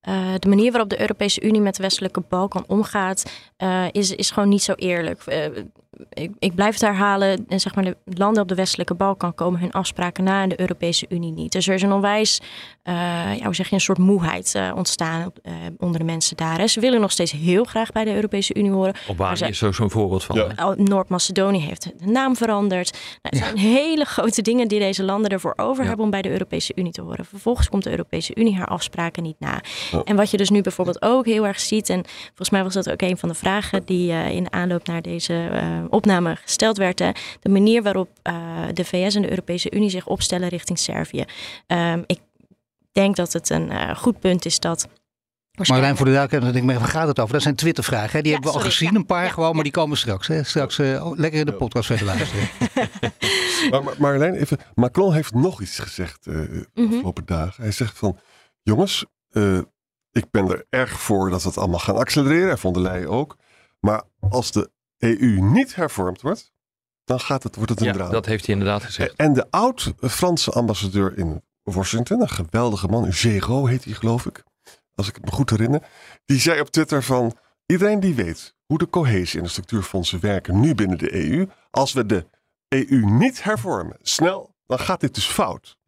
[0.00, 4.30] eh, de manier waarop de Europese Unie met de westelijke Balkan omgaat, eh, is, is
[4.30, 5.22] gewoon niet zo eerlijk.
[5.26, 5.46] Eh,
[6.12, 9.60] ik, ik blijf het herhalen, en zeg maar, de landen op de westelijke Balkan komen
[9.60, 11.52] hun afspraken na en de Europese Unie niet.
[11.52, 12.40] Dus er is een onwijs,
[12.82, 12.94] eh,
[13.38, 16.58] ja, hoe zeg je, een soort moeheid eh, ontstaan eh, onder de mensen daar.
[16.58, 16.66] Hè.
[16.66, 18.94] Ze willen nog steeds heel graag bij de Europese Unie horen.
[19.08, 20.36] Albanië zij- is er zo'n voorbeeld van.
[20.36, 20.74] Ja.
[20.76, 22.90] Noord-Macedonië heeft de naam veranderd.
[22.92, 23.44] Nou, het Ja.
[23.44, 25.88] zijn hele grote dingen die deze landen ervoor over Ja.
[25.88, 27.24] hebben om bij de Europese Unie te horen.
[27.24, 29.60] Vervolgens komt de Europese Unie haar afspraken niet na.
[30.04, 32.90] En wat je dus nu bijvoorbeeld ook heel erg ziet, en volgens mij was dat
[32.90, 36.76] ook een van de vragen die eh, in de aanloop naar deze eh, opname gesteld
[36.76, 38.34] werd, hè, de manier waarop eh,
[38.72, 41.24] de VS en de Europese Unie zich opstellen richting Servië.
[41.66, 42.20] Ehm, ik
[42.92, 44.88] denk dat het een eh, goed punt is dat.
[45.68, 47.32] Marlijn, voor de duidelijkheid, dan denk ik, waar gaat het over?
[47.32, 48.10] Dat zijn Twittervragen.
[48.16, 48.22] Hè?
[48.22, 48.98] Die Ja, hebben we al gezien, ja.
[48.98, 49.62] een paar Ja, gewoon, maar ja.
[49.62, 50.26] die komen straks.
[50.26, 50.42] Hè?
[50.42, 52.48] Straks eh, oh, lekker in de podcast verder luisteren.
[53.70, 56.34] Maar, Marjolein, even, Macron heeft nog iets gezegd eh
[56.74, 56.92] Mhm.
[56.94, 57.62] afgelopen dagen.
[57.62, 58.18] Hij zegt van,
[58.62, 59.58] jongens, eh,
[60.12, 62.50] ik ben er erg voor dat we het allemaal gaan accelereren.
[62.50, 63.36] En von der Leyen ook.
[63.80, 66.52] Maar als de EU niet hervormd wordt,
[67.04, 68.10] dan gaat het, wordt het een Ja, drama.
[68.10, 69.14] dat heeft hij inderdaad gezegd.
[69.16, 74.44] En de oud-Franse ambassadeur in Washington, een geweldige man, Géraud heet hij geloof ik,
[74.94, 75.82] als ik het me goed herinner,
[76.24, 77.36] die zei op Twitter van
[77.66, 81.92] iedereen die weet hoe de cohesie en de structuurfondsen werken nu binnen de EU, als
[81.92, 82.26] we de
[82.68, 85.78] EU niet hervormen, snel, dan gaat dit dus fout.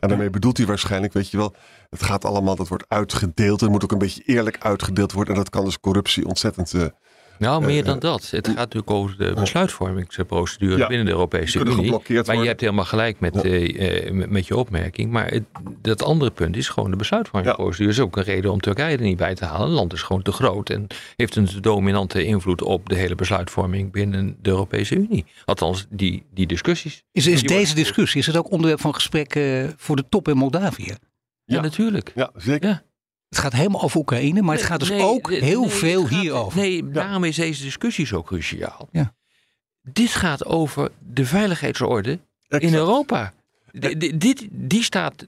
[0.00, 1.54] En daarmee bedoelt hij waarschijnlijk, weet je wel,
[1.90, 3.60] het gaat allemaal, dat wordt uitgedeeld.
[3.60, 5.34] Het moet ook een beetje eerlijk uitgedeeld worden.
[5.34, 6.74] En dat kan dus corruptie ontzettend.
[6.74, 6.84] eh,
[7.40, 8.30] Nou, meer eh, dan dat.
[8.30, 11.74] Het gaat natuurlijk over de besluitvormingsprocedure Ja, binnen de Europese Unie.
[11.74, 12.46] geblokkeerd Maar je worden.
[12.48, 13.42] hebt helemaal gelijk met, Ja.
[13.42, 15.10] eh, eh, met, met je opmerking.
[15.10, 15.42] Maar het,
[15.82, 17.90] dat andere punt is gewoon de besluitvormingsprocedure.
[17.90, 19.66] is ook een reden om Turkije er niet bij te halen.
[19.68, 23.92] Een land is gewoon te groot en heeft een dominante invloed op de hele besluitvorming
[23.92, 25.24] binnen de Europese Unie.
[25.44, 27.02] Althans, die, die discussies.
[27.12, 30.28] Is, is Die deze discussie, is het ook onderwerp van gesprek eh, voor de top
[30.28, 30.84] in Moldavië?
[31.44, 31.60] Ja, Ja.
[31.60, 32.12] natuurlijk.
[32.14, 32.82] ja, zeker.
[33.30, 36.06] Het gaat helemaal over Oekraïne, maar het gaat dus Nee, ook nee, heel nee, veel
[36.06, 36.58] gaat- hierover.
[36.60, 38.88] Nee, daarom is deze discussie zo cruciaal.
[38.92, 39.14] Ja.
[39.82, 42.74] Dit gaat over de veiligheidsorde in.
[42.74, 43.32] Europa.
[43.78, 45.26] D- dit, die staat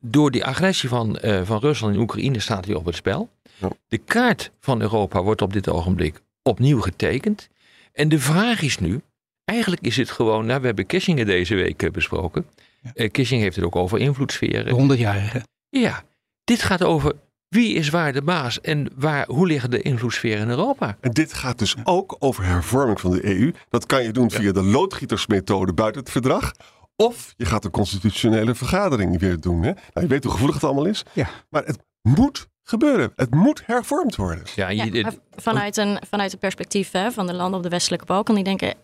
[0.00, 3.28] door die agressie van, eh, van Rusland in Oekraïne staat weer op het spel.
[3.56, 3.68] Ja.
[3.88, 7.48] De kaart van Europa wordt op dit ogenblik opnieuw getekend.
[7.92, 9.00] En de vraag is nu,
[9.44, 12.46] eigenlijk is het gewoon, nou, we hebben Kissinger deze week eh, besproken.
[12.82, 12.90] Ja.
[12.94, 14.74] Eh, Kissinger heeft het ook over De invloedssferen.
[14.74, 15.42] 100-jarige.
[15.68, 16.04] Ja,
[16.44, 17.14] dit gaat over
[17.56, 20.96] wie is waar de baas en waar, hoe liggen de invloedssferen in Europa.
[21.00, 23.52] En dit gaat dus ook over hervorming van de EU.
[23.68, 26.52] Dat kan je doen via de loodgietersmethode buiten het verdrag.
[26.96, 29.62] Of je gaat een constitutionele vergadering weer doen.
[29.62, 29.70] Hè?
[29.72, 31.02] Nou, je weet hoe gevoelig het allemaal is.
[31.12, 31.28] Ja.
[31.50, 33.12] Maar het moet gebeuren.
[33.16, 34.44] Het moet hervormd worden.
[34.54, 38.34] Ja, je- vanuit, een, vanuit het perspectief hè, van de landen op de westelijke Balkan,
[38.34, 38.74] die denken,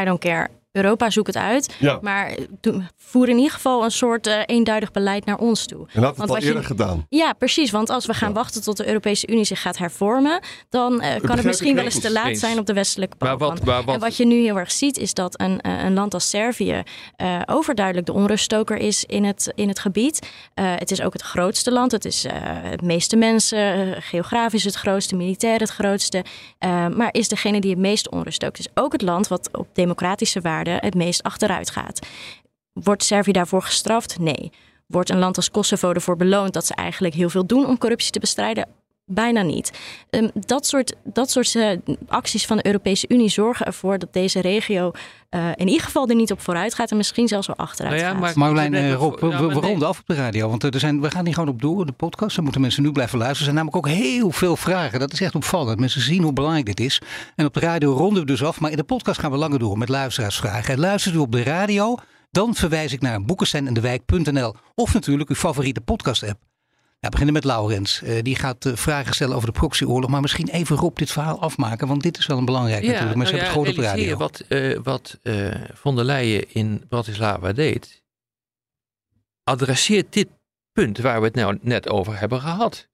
[0.00, 0.48] I don't care.
[0.74, 1.74] Europa zoekt het uit.
[1.78, 1.98] Ja.
[2.02, 5.86] Maar doe- voer in ieder geval een soort eh, eenduidig beleid naar ons toe.
[5.92, 7.06] En dat het Want al je- eerder gedaan.
[7.08, 7.70] Ja, precies.
[7.70, 11.36] Want als we gaan wachten tot de Europese Unie zich gaat hervormen, dan eh, kan
[11.36, 12.40] het misschien wel eens te laat Eens.
[12.40, 13.38] zijn op de westelijke Balkan.
[13.48, 15.94] wat, maar wat, En wat je nu heel erg ziet, is dat een, eh, een
[15.94, 16.82] land als Servië
[17.16, 20.28] eh, overduidelijk de onruststoker is in het, in het gebied.
[20.54, 21.92] Eh, het is ook het grootste land.
[21.92, 23.58] Het is eh, het meeste mensen,
[23.94, 26.24] eh, geografisch het grootste, militair het grootste.
[26.58, 28.56] Eh, maar is degene die het meest onrust stookt.
[28.58, 32.06] Het is ook het land wat op democratische waarden het meest achteruit gaat.
[32.72, 34.18] Wordt Servië daarvoor gestraft?
[34.18, 34.52] Nee.
[34.86, 38.12] Wordt een land als Kosovo ervoor beloond dat ze eigenlijk heel veel doen om corruptie
[38.12, 38.68] te bestrijden?
[39.06, 39.72] Bijna niet.
[40.10, 41.70] Ehm, dat soort, dat soort eh,
[42.08, 44.90] acties van de Europese Unie zorgen ervoor dat deze regio
[45.28, 48.06] eh, in ieder geval er niet op vooruit gaat en misschien zelfs wel achteruit Nou
[48.06, 48.20] ja, gaat.
[48.20, 49.70] maar- Marjolein, eh, Rob, we, nou, we- maar we nee.
[49.70, 50.48] ronden af op de radio.
[50.48, 52.34] Want er zijn, we gaan hier gewoon op door, de podcast.
[52.34, 53.48] Dan moeten mensen nu blijven luisteren.
[53.48, 54.98] Er zijn namelijk ook heel veel vragen.
[55.00, 55.80] Dat is echt opvallend.
[55.80, 57.00] Mensen zien hoe belangrijk dit is.
[57.36, 58.60] En op de radio ronden we dus af.
[58.60, 60.74] Maar in de podcast gaan we langer door met luisteraarsvragen.
[60.74, 61.96] En luistert u op de radio,
[62.30, 64.54] dan verwijs ik naar boekesteindendewijk.nl.
[64.74, 66.38] Of natuurlijk uw favoriete podcast-app.
[67.04, 68.02] Ja, we beginnen met Laurens.
[68.02, 70.10] Eh, die gaat eh, vragen stellen over de proxyoorlog.
[70.10, 71.88] Maar misschien even Rob dit verhaal afmaken.
[71.88, 73.16] Want dit is wel een belangrijk natuurlijk.
[73.16, 74.04] Mensen nou hebben het gehoord op radio.
[74.04, 78.02] je Wat, eh, wat eh, von der Leyen in Bratislava deed,
[79.42, 80.28] adresseert dit
[80.72, 82.88] punt waar we het nou net over hebben gehad.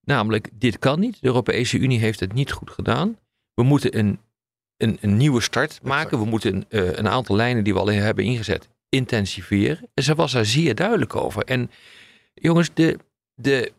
[0.00, 1.20] Namelijk, dit kan niet.
[1.20, 3.18] De Europese Unie heeft het niet goed gedaan.
[3.54, 4.18] We moeten een,
[4.76, 6.18] een, een nieuwe start maken.
[6.18, 9.88] We moeten eh, een aantal lijnen die we al hebben ingezet intensiveren.
[9.94, 11.44] En ze was daar zeer duidelijk over.
[11.44, 11.70] En
[12.34, 12.98] jongens, de,
[13.40, 13.72] de,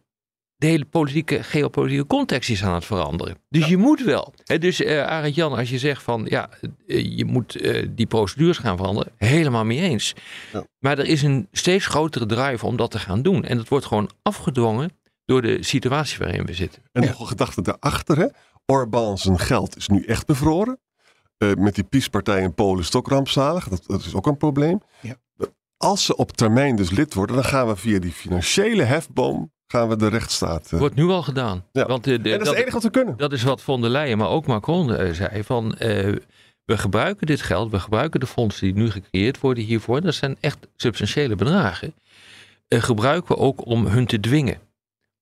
[0.56, 3.38] de hele politieke, geopolitieke context is aan het veranderen.
[3.50, 4.34] Dus je moet wel.
[4.44, 6.50] Hè, dus eh Arend Jan, als je zegt van ja,
[6.88, 10.14] eh, je moet eh, die procedures gaan veranderen, helemaal mee eens.
[10.54, 10.64] Ja.
[10.80, 13.44] Maar er is een steeds grotere drive om dat te gaan doen.
[13.44, 14.92] En dat wordt gewoon afgedwongen
[15.26, 16.82] door de situatie waarin we zitten.
[16.92, 18.18] En nog een gedachte daarachter.
[18.18, 18.28] Hè?
[18.66, 20.80] Orbán zijn geld is nu echt bevroren.
[21.38, 23.68] Eh, met die PiS-partij in Polen is het ook rampzalig.
[23.68, 24.82] Dat, dat is ook een probleem.
[25.02, 25.16] Ja.
[25.82, 29.90] Als ze op termijn dus lid worden, dan gaan we via die financiële hefboom gaan
[29.90, 30.72] we de rechtsstaat.
[30.72, 31.66] eh, Wordt nu al gedaan.
[31.72, 31.86] Ja.
[31.86, 33.18] Want de- en dat is het enige wat we kunnen.
[33.18, 36.16] Dat is wat von der Leyen, maar ook Macron eh, zei van eh,
[36.66, 40.02] we gebruiken dit geld, we gebruiken de fondsen die nu gecreëerd worden hiervoor.
[40.02, 41.94] Dat zijn echt substantiële bedragen.
[42.68, 44.60] Eh, gebruiken we ook om hun te dwingen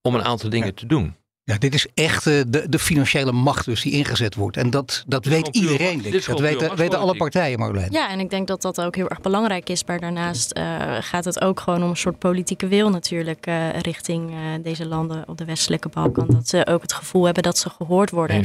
[0.01, 0.73] om een aantal dingen Ja.
[0.73, 1.15] te doen.
[1.49, 4.57] Ja, dit is echt eh, de, de financiële macht dus die ingezet wordt.
[4.57, 6.01] En dat, dat weet iedereen.
[6.01, 6.25] denk.
[6.25, 7.91] Dat weten, weten alle partijen, Marjolein.
[7.91, 9.83] Ja, en ik denk dat dat ook heel erg belangrijk is.
[9.85, 10.63] Maar daarnaast eh,
[10.99, 15.23] gaat het ook gewoon om een soort politieke wil natuurlijk eh, richting eh, deze landen
[15.27, 16.25] op de westelijke Balkan.
[16.29, 18.35] Dat ze ook het gevoel hebben dat ze gehoord worden.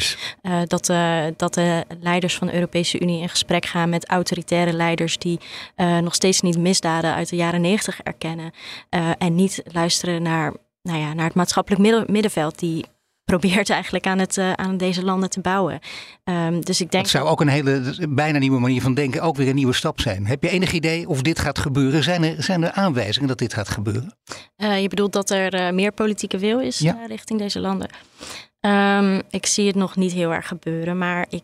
[0.43, 4.73] Eh, dat, eh, dat de leiders van de Europese Unie in gesprek gaan met autoritaire
[4.73, 5.41] leiders die
[5.75, 8.53] eh, nog steeds niet misdaden uit de jaren negentig erkennen.
[8.89, 12.85] eh, en niet luisteren naar, nou ja, naar het maatschappelijk midden- middenveld die
[13.25, 15.79] probeert eigenlijk aan, het, aan deze landen te bouwen.
[16.25, 17.03] Um, dus ik denk.
[17.05, 20.01] Dat zou ook een hele bijna nieuwe manier van denken, ook weer een nieuwe stap
[20.01, 20.27] zijn.
[20.27, 22.03] Heb je enig idee of dit gaat gebeuren?
[22.03, 24.17] Zijn er, zijn er aanwijzingen dat dit gaat gebeuren?
[24.57, 27.89] je bedoelt dat er meer politieke wil is richting deze landen?
[28.61, 31.43] Um, ik zie het nog niet heel erg gebeuren, maar ik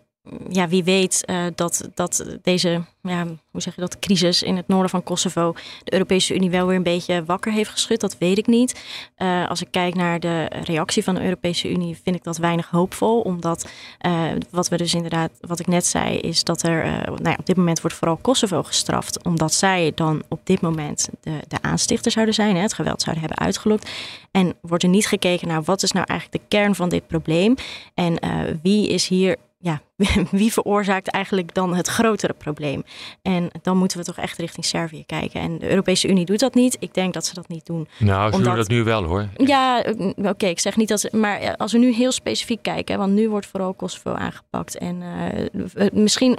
[0.48, 4.68] ja, wie weet uh, dat, dat deze, ja, hoe zeg je dat, crisis in het
[4.68, 5.54] noorden van Kosovo
[5.85, 8.83] de Europese Unie wel weer een beetje wakker heeft geschud, dat weet ik niet.
[9.18, 12.70] Uh, als ik kijk naar de reactie van de Europese Unie, vind ik dat weinig
[12.70, 13.20] hoopvol.
[13.20, 13.68] Omdat
[14.06, 17.46] uh, wat we dus inderdaad, wat ik net zei, is dat er nou ja, op
[17.46, 19.24] dit moment wordt vooral Kosovo gestraft.
[19.24, 23.24] Omdat zij dan op dit moment de, de aanstichter zouden zijn, hè, het geweld zouden
[23.24, 23.90] hebben uitgelokt.
[24.30, 27.54] En wordt er niet gekeken naar wat is nou eigenlijk de kern van dit probleem.
[27.94, 28.18] En
[28.62, 29.80] wie is hier ja,
[30.30, 32.82] wie veroorzaakt eigenlijk dan het grotere probleem?
[33.22, 35.40] En dan moeten we toch echt richting Servië kijken.
[35.40, 36.76] En de Europese Unie doet dat niet.
[36.78, 37.88] Ik denk dat ze dat niet doen.
[37.98, 39.28] Nou, ze doen dat nu wel hoor.
[39.36, 39.84] Ja,
[40.16, 41.16] oké, ik zeg niet dat ze.
[41.16, 44.78] Maar als we nu heel specifiek kijken, want nu wordt vooral Kosovo aangepakt.
[44.78, 46.38] En uh, misschien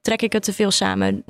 [0.00, 1.24] trek ik het te veel samen.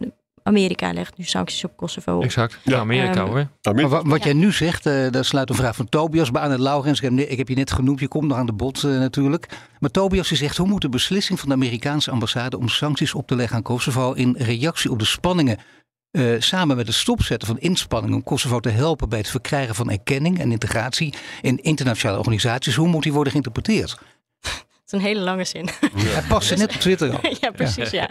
[0.46, 2.20] Amerika legt nu sancties op Kosovo.
[2.20, 2.58] Exact.
[2.62, 3.48] Ja, Amerika um, hoor.
[3.62, 4.02] Amerika.
[4.02, 7.00] wat, jij nu zegt, uh, daar sluit een vraag van Tobias bij aan het Laurens.
[7.00, 9.48] Ik heb je net genoemd, je komt nog aan de bod uh, natuurlijk.
[9.78, 13.36] Maar Tobias zegt, hoe moet de beslissing van de Amerikaanse ambassade om sancties op te
[13.36, 15.58] leggen aan Kosovo in reactie op de spanningen
[16.12, 19.90] uh, samen met het stopzetten van inspanningen om Kosovo te helpen bij het verkrijgen van
[19.90, 23.98] erkenning en integratie in internationale organisaties, hoe moet die worden geïnterpreteerd?
[24.86, 25.68] Is een hele lange zin.
[25.94, 27.30] Hij past net op Twitter al.
[27.40, 28.08] ja, precies, ja.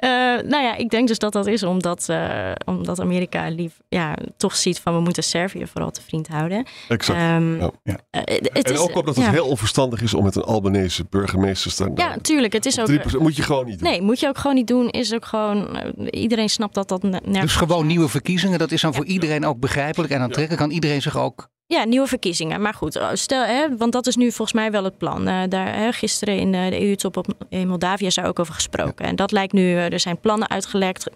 [0.00, 4.16] Uh, nou ja, ik denk dus dat dat is omdat, uh, omdat Amerika lief, ja,
[4.36, 6.66] toch ziet van we moeten Servië vooral te vriend houden.
[6.88, 7.20] Exact.
[7.20, 7.70] Um, ja.
[7.82, 8.20] Uh,
[8.52, 11.92] en is, ook omdat het heel onverstandig is om met een Albanese burgemeester te staan.
[11.94, 12.52] Ja, tuurlijk.
[12.52, 13.18] Het is ook.
[13.18, 13.90] moet je gewoon niet doen.
[13.90, 14.90] Nee, moet je ook gewoon niet doen.
[14.90, 15.78] Is ook gewoon.
[16.10, 17.40] iedereen snapt dat dat nergens.
[17.40, 18.58] Dus gewoon nieuwe verkiezingen.
[18.58, 20.60] Dat is dan voor iedereen ook begrijpelijk en aantrekkelijk.
[20.62, 22.60] Kan iedereen zich ook ja, nieuwe verkiezingen.
[22.60, 25.28] Maar goed, eh, stel, hè, want dat is nu volgens mij wel het plan.
[25.28, 29.04] Uh, daar, hè, gisteren in uh, de EU-top in Moldavië is daar ook over gesproken.
[29.04, 31.10] En dat lijkt nu, er zijn plannen uitgelekt.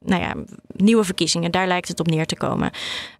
[0.00, 0.34] Nou ja,
[0.76, 2.70] nieuwe verkiezingen, daar lijkt het op neer te komen.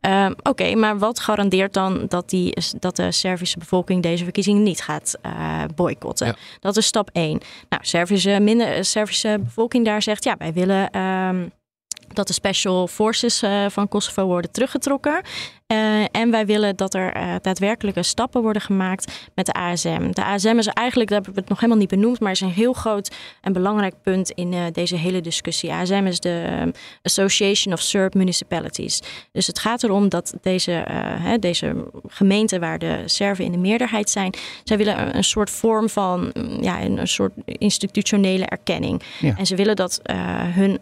[0.06, 4.82] Uh, Oké, maar wat garandeert dan dat, die, dat de Servische bevolking deze verkiezingen niet
[4.82, 5.18] gaat
[5.74, 6.36] boycotten?
[6.60, 7.40] Dat is stap 1.
[7.68, 11.48] Nou, Servische, minder, Servische bevolking daar zegt, ja, wij willen ehm,
[12.12, 15.22] dat de special forces van Kosovo worden teruggetrokken.
[15.72, 20.10] Uh, en wij willen dat er uh, daadwerkelijke stappen worden gemaakt met de ASM.
[20.10, 22.48] De ASM is eigenlijk, daar hebben we het nog helemaal niet benoemd, maar is een
[22.48, 25.72] heel groot en belangrijk punt in uh, deze hele discussie.
[25.72, 29.00] ASM is de um, Association of Serb Municipalities.
[29.32, 30.84] Dus het gaat erom dat deze,
[31.20, 35.50] hè, deze gemeenten waar de Serven in de meerderheid zijn, zij willen een, een soort
[35.50, 39.02] vorm van, ja, een, een soort institutionele erkenning.
[39.20, 39.34] Ja.
[39.36, 40.00] En ze willen dat
[40.54, 40.78] hun,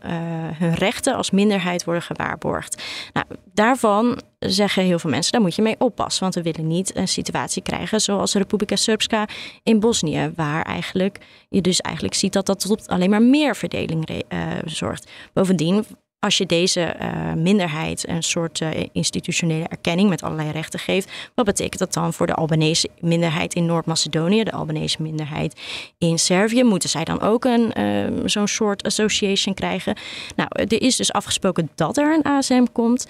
[0.54, 2.82] hun rechten als minderheid worden gewaarborgd.
[3.12, 6.22] Nou, daarvan zeggen heel veel mensen, daar moet je mee oppassen.
[6.22, 9.28] Want we willen niet een situatie krijgen zoals Republika Srpska
[9.62, 10.32] in Bosnië.
[10.36, 15.10] Waar eigenlijk je dus eigenlijk ziet dat dat tot alleen maar meer verdeling uh, zorgt.
[15.32, 15.84] Bovendien
[16.20, 21.44] als je deze uh, minderheid een soort uh, institutionele erkenning met allerlei rechten geeft, wat
[21.44, 25.60] betekent dat dan voor de Albanese minderheid in Noord-Macedonië, de Albanese minderheid
[25.98, 26.62] in Servië?
[26.64, 29.96] Moeten zij dan ook een uh, zo'n soort association krijgen?
[30.36, 33.06] Nou, er is dus afgesproken dat er een ASM komt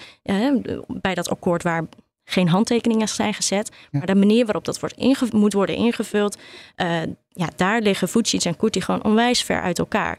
[0.87, 1.87] bij dat akkoord waar
[2.23, 3.71] geen handtekeningen zijn gezet.
[3.91, 6.37] Maar de manier waarop dat wordt moet worden ingevuld,
[7.29, 10.17] ja, daar liggen Vucic en Kuti gewoon onwijs ver uit elkaar.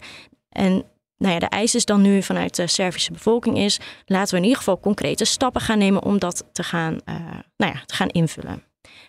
[0.49, 0.85] En
[1.21, 4.43] nou ja, de eis is dan nu vanuit de Servische bevolking is, laten we in
[4.43, 7.15] ieder geval concrete stappen gaan nemen om dat te gaan, uh,
[7.57, 8.63] nou ja, te gaan invullen.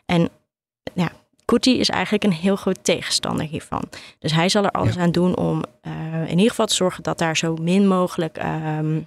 [0.05, 0.29] En
[0.93, 1.11] ja,
[1.45, 3.83] Kuti is eigenlijk een heel groot tegenstander hiervan.
[4.19, 7.17] Dus hij zal er alles aan doen om uh, in ieder geval te zorgen dat
[7.17, 9.01] daar zo min mogelijk um, uh,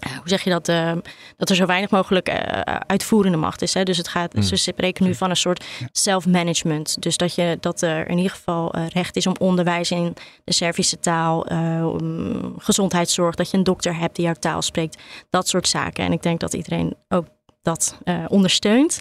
[0.00, 0.92] hoe zeg je dat, uh,
[1.36, 3.74] dat er zo weinig mogelijk uh, uitvoerende macht is.
[3.74, 3.82] Hè?
[3.82, 4.42] Dus het gaat, mm.
[4.42, 7.02] ze spreken nu van een soort self-management.
[7.02, 10.98] Dus dat, je, dat er in ieder geval recht is om onderwijs in de Servische
[10.98, 16.04] taal, um, gezondheidszorg, dat je een dokter hebt die jouw taal spreekt, dat soort zaken.
[16.04, 17.26] En ik denk dat iedereen ook
[17.62, 19.00] dat ondersteunt.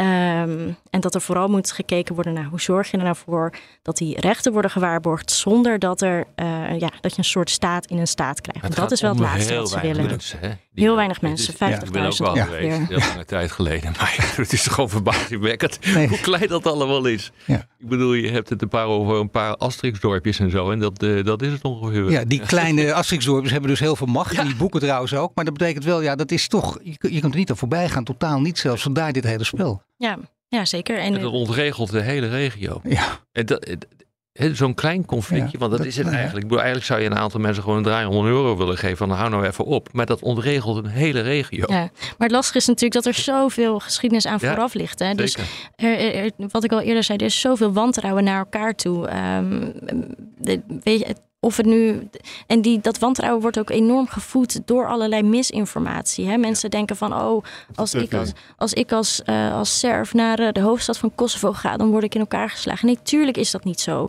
[0.00, 3.54] Um, en dat er vooral moet gekeken worden naar hoe zorg je er nou voor
[3.82, 7.86] dat die rechten worden gewaarborgd zonder dat, er, uh, ja, dat je een soort staat
[7.86, 8.76] in een staat krijgt.
[8.76, 10.06] Dat is wel het laatste wat ze willen.
[10.06, 13.92] Mensen, heel weinig mensen, 50.000 ja, Ik ben ook wel geweest, heel lange tijd geleden.
[13.98, 16.08] Maar het is gewoon verbazingwekkend nee.
[16.08, 17.32] hoe klein dat allemaal is.
[17.44, 17.66] Ja.
[17.78, 20.70] Ik bedoel, je hebt het een paar over een paar Asterix-dorpjes en zo.
[20.70, 22.10] En dat, uh, dat is het ongeveer.
[22.10, 24.38] Ja, die kleine Asterix-dorpjes hebben dus heel veel macht.
[24.38, 25.34] En die boeken trouwens ook.
[25.34, 27.88] Maar dat betekent wel, ja, dat is toch, je, je kunt er niet aan voorbij
[27.88, 28.04] gaan.
[28.04, 28.82] Totaal niet zelfs.
[28.82, 29.82] Vandaar dit hele spel.
[29.96, 30.98] Ja, ja zeker.
[30.98, 32.80] En, en dat ontregelt de hele regio.
[32.84, 33.18] Ja.
[33.32, 33.76] En dat,
[34.52, 36.20] zo'n klein conflictje, Ja, want dat, dat- is het nou ja.
[36.22, 36.44] eigenlijk.
[36.44, 38.96] Ik bedoel, eigenlijk zou je een aantal mensen gewoon een 300 euro willen geven.
[38.96, 39.88] Van hou nou even op.
[39.92, 41.64] Maar dat ontregelt een hele regio.
[41.68, 41.78] Ja.
[41.80, 44.98] Maar het lastige is natuurlijk dat er zoveel geschiedenis aan Ja, vooraf ligt.
[44.98, 45.14] Hè?
[45.14, 45.36] Dus
[45.76, 49.06] er, wat ik al eerder zei, er is zoveel wantrouwen naar elkaar toe.
[49.08, 49.70] Ehm,
[50.38, 52.08] de- weet je, het- of het nu.
[52.46, 56.26] En die, dat wantrouwen wordt ook enorm gevoed door allerlei misinformatie.
[56.26, 56.36] Hè?
[56.36, 60.52] Mensen denken van, oh, als ik als, als, ik als, eh, als Serf naar eh,
[60.52, 62.86] de hoofdstad van Kosovo ga, dan word ik in elkaar geslagen.
[62.86, 64.08] Nee, tuurlijk is dat niet zo.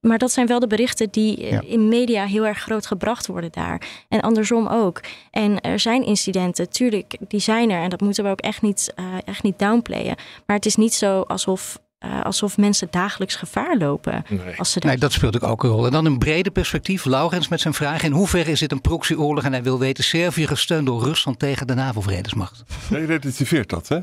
[0.00, 1.60] Maar dat zijn wel de berichten die eh, Ja.
[1.60, 3.82] in media heel erg groot gebracht worden daar.
[4.08, 5.00] En andersom ook.
[5.30, 7.82] En er zijn incidenten, tuurlijk, die zijn er.
[7.82, 10.16] En dat moeten we ook echt niet, echt niet downplayen.
[10.46, 14.24] Maar het is niet zo alsof, eh, alsof mensen dagelijks gevaar lopen.
[14.28, 14.58] Nee.
[14.58, 15.86] Als ze daar Nee, dat speelt ook, ook een rol.
[15.86, 17.04] En dan een brede perspectief.
[17.04, 18.02] Laurens met zijn vraag.
[18.02, 19.44] In hoeverre is dit een proxyoorlog?
[19.44, 22.62] En hij wil weten, Servië gesteund door Rusland tegen de NAVO-vredesmacht.
[22.90, 23.98] Nee, je relativeert dat, hè?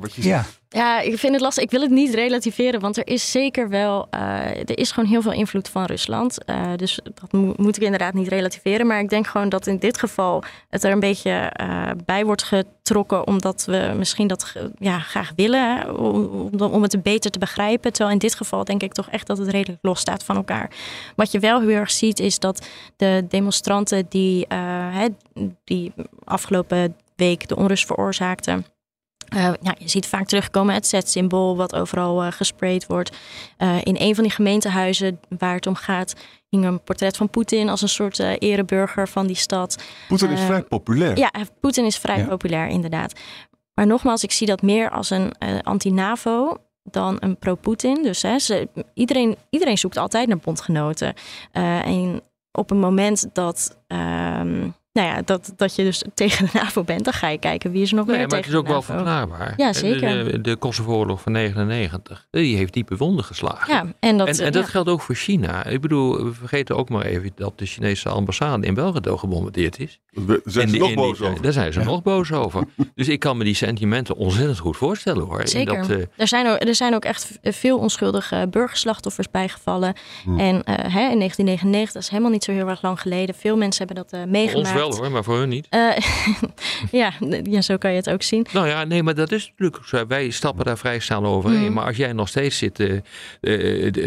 [0.00, 0.60] Wat je Ja, zegt.
[0.74, 1.64] Ja, ik vind het lastig.
[1.64, 5.22] Ik wil het niet relativeren, want er is zeker wel, eh, er is gewoon heel
[5.22, 6.44] veel invloed van Rusland.
[6.44, 8.86] Eh, dus dat mo- moet ik inderdaad niet relativeren.
[8.86, 12.42] Maar ik denk gewoon dat in dit geval het er een beetje eh, bij wordt
[12.42, 17.92] getrokken, omdat we misschien dat ja, graag willen, om, om, het beter te begrijpen.
[17.92, 20.70] Terwijl in dit geval denk ik toch echt dat het redelijk los staat van elkaar.
[21.16, 25.06] Wat je wel heel erg ziet is dat de demonstranten die, hè,
[25.64, 25.92] die
[26.24, 28.73] afgelopen week de onrust veroorzaakten.
[29.28, 33.16] Eh, ja, je ziet vaak terugkomen het Z-symbool wat overal eh, gesprayed wordt.
[33.56, 36.14] Eh, in een van die gemeentehuizen waar het om gaat
[36.48, 39.82] hing een portret van Poetin als een soort ereburger van die stad.
[40.08, 41.18] Poetin is vrij populair.
[41.18, 42.26] Ja, Poetin is vrij Ja.
[42.26, 43.20] populair inderdaad.
[43.74, 45.32] Maar nogmaals, ik zie dat meer als een
[45.62, 48.02] anti-NAVO dan een pro-Poetin.
[48.02, 51.14] Dus hè, ze, iedereen, iedereen zoekt altijd naar bondgenoten.
[51.52, 52.20] En
[52.52, 57.04] op een moment dat, ehm, nou ja, dat, dat je dus tegen de NAVO bent,
[57.04, 58.70] dan ga je kijken wie is er nog Nee, meer maar het is ook de
[58.72, 59.54] wel verklaarbaar.
[59.56, 60.24] Ja, zeker.
[60.24, 63.74] De, de Kosovo-oorlog van 99, die heeft diepe wonden geslagen.
[63.74, 64.68] Ja, en dat, en, en dat ja.
[64.70, 65.66] geldt ook voor China.
[65.66, 69.98] Ik bedoel, we vergeten ook maar even dat de Chinese ambassade in Belgrado gebombardeerd is.
[70.10, 71.42] We- Daar zijn ze die- nog boos over.
[71.42, 72.64] Daar zijn ze nog boos over.
[72.94, 75.48] Dus ik kan me die sentimenten ontzettend goed voorstellen hoor.
[75.48, 75.76] Zeker.
[75.78, 79.94] Dat, eh, er, zijn ook, er zijn ook echt veel onschuldige burgerslachtoffers bijgevallen.
[80.24, 80.38] Hmm.
[80.38, 83.34] En eh, hè, in 1999, dat is helemaal niet zo heel erg lang geleden.
[83.34, 84.68] Veel mensen hebben dat eh, meegemaakt.
[84.86, 85.66] Ons wel hoor, maar voor hun niet.
[85.70, 85.90] Eh,
[87.00, 88.46] ja, ja, zo kan je het ook zien.
[88.52, 90.06] Nou ja, nee, maar dat is natuurlijk zo.
[90.06, 91.62] Wij stappen daar vrij snel overheen.
[91.64, 91.72] Mhm.
[91.72, 93.02] Maar als jij nog steeds zit de-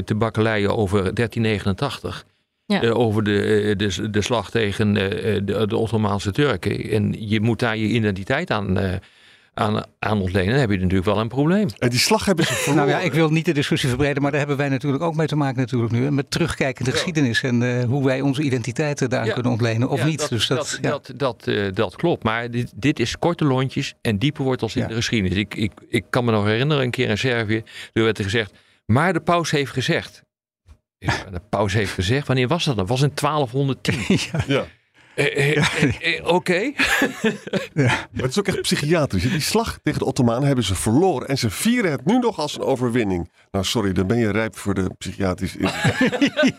[0.05, 2.25] te bakkeleien over 1389...
[2.65, 2.89] Ja.
[2.89, 6.89] over de, de, de slag tegen de, de Ottomaanse Turken.
[6.89, 8.77] En je moet daar je identiteit aan,
[9.57, 10.49] aan, aan ontlenen.
[10.51, 11.67] Dan heb je natuurlijk wel een probleem.
[11.77, 12.87] En die slag hebben ze verloren.
[12.87, 15.27] nou ja, ik wil niet de discussie verbreden, maar daar hebben wij natuurlijk ook mee
[15.27, 16.11] te maken natuurlijk nu.
[16.11, 19.33] Met terugkijkende geschiedenis en eh, hoe wij onze identiteiten daaraan Ja.
[19.33, 20.19] kunnen ontlenen of Ja, niet.
[20.19, 20.89] Dat, dus dat, dat, ja.
[20.89, 22.23] dat, dat, eh, dat klopt.
[22.23, 25.37] Maar dit, dit is korte lontjes en diepe wortels in de geschiedenis.
[25.37, 28.51] Ik, ik, ik kan me nog herinneren, een keer in Servië, er werd er gezegd,
[28.85, 30.25] maar de paus heeft gezegd.
[31.31, 32.75] De paus heeft gezegd, wanneer was dat?
[32.75, 34.19] Dat was in 1210.
[34.55, 34.65] ja.
[35.17, 36.71] Eh, eh, eh, eh, Oké.
[37.73, 39.23] Maar het is ook echt psychiatrisch.
[39.23, 41.27] Die slag tegen de Ottomanen hebben ze verloren.
[41.27, 43.31] En ze vieren het nu nog als een overwinning.
[43.51, 45.57] Nou, sorry, dan ben je rijp voor de psychiatrische.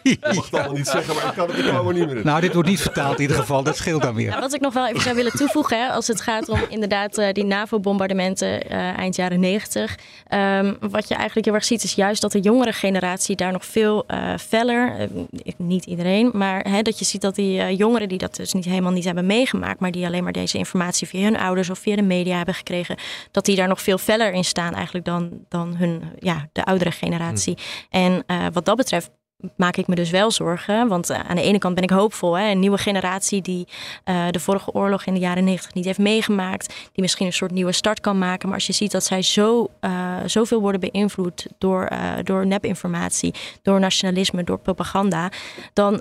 [0.03, 2.25] Ik mag het allemaal niet zeggen, maar ik kan het er niet meer.
[2.25, 3.63] Nou, dit wordt niet vertaald in ieder geval.
[3.63, 4.31] Dat scheelt dan weer.
[4.31, 7.19] Ja, wat ik nog wel even zou willen toevoegen, hè, als het gaat om inderdaad
[7.19, 9.99] eh, die NAVO-bombardementen eh, eind jaren 90.
[10.27, 13.65] Ehm, wat je eigenlijk heel erg ziet, is juist dat de jongere generatie daar nog
[13.65, 15.09] veel eh feller,
[15.57, 18.93] niet iedereen, maar hè, dat je ziet dat die jongeren die dat dus niet helemaal
[18.93, 22.03] niet hebben meegemaakt, maar die alleen maar deze informatie via hun ouders of via de
[22.03, 22.97] media hebben gekregen,
[23.31, 26.91] dat die daar nog veel feller in staan eigenlijk dan, dan hun, ja, de oudere
[26.91, 27.57] generatie.
[27.91, 29.11] En eh, wat dat betreft
[29.57, 30.89] maak ik me dus wel zorgen.
[30.89, 32.39] Want eh, aan de ene kant ben ik hoopvol.
[32.39, 32.51] Hè?
[32.51, 33.69] Een nieuwe generatie die
[34.05, 36.69] eh, de vorige oorlog in de jaren negentig niet heeft meegemaakt.
[36.69, 38.49] Die misschien een soort nieuwe start kan maken.
[38.49, 43.35] Maar als je ziet dat zij zo, eh, zoveel worden beïnvloed door, eh, door nepinformatie,
[43.63, 45.31] door nationalisme, door propaganda.
[45.73, 46.01] Dan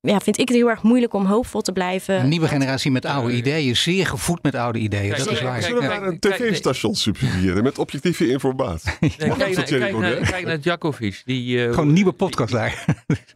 [0.00, 2.20] ja, vind ik het heel erg moeilijk om hoopvol te blijven.
[2.20, 5.06] Een nieuwe generatie met oude ideeën, zeer gevoed met oude ideeën.
[5.12, 5.62] Kijk, Dat is kijk, waar.
[5.62, 5.98] Zullen we Ja.
[6.00, 8.90] maar een tv-station subsidiëren met objectieve informatie?
[9.00, 11.22] Nee, kijk, naar, kijk, naar, naar Djokovic.
[11.24, 12.84] Die, eh, Gewoon een nieuwe podcast daar.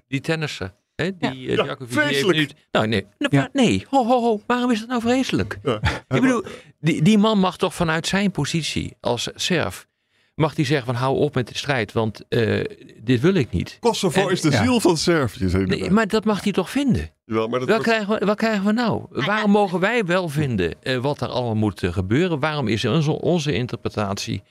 [0.09, 0.72] die tennisser.
[0.94, 1.11] Hè?
[1.18, 2.38] Die, eh, Djokovic, die heeft vreselijk.
[2.38, 3.48] nu- nou, nee, Ja.
[3.53, 3.87] nee.
[3.88, 4.40] Ho, ho, ho.
[4.46, 5.59] Waarom is dat nou vreselijk?
[5.62, 5.81] Ja.
[6.09, 6.42] Ik bedoel,
[6.81, 9.87] die, die man mag toch vanuit zijn positie als Serf...
[10.35, 12.64] mag hij zeggen van hou op met de strijd, want eh,
[13.03, 13.77] dit wil ik niet.
[13.81, 14.62] Kosovo En- is de Ja.
[14.62, 15.45] ziel van Servië.
[15.45, 17.11] Nee, maar dat mag hij toch vinden?
[17.25, 19.03] Jawel, maar dat Wat was- krijgen, we, wat krijgen we nou?
[19.11, 22.38] Waarom mogen wij wel vinden eh, wat er allemaal moet eh, gebeuren?
[22.40, 24.42] Waarom is onze, onze interpretatie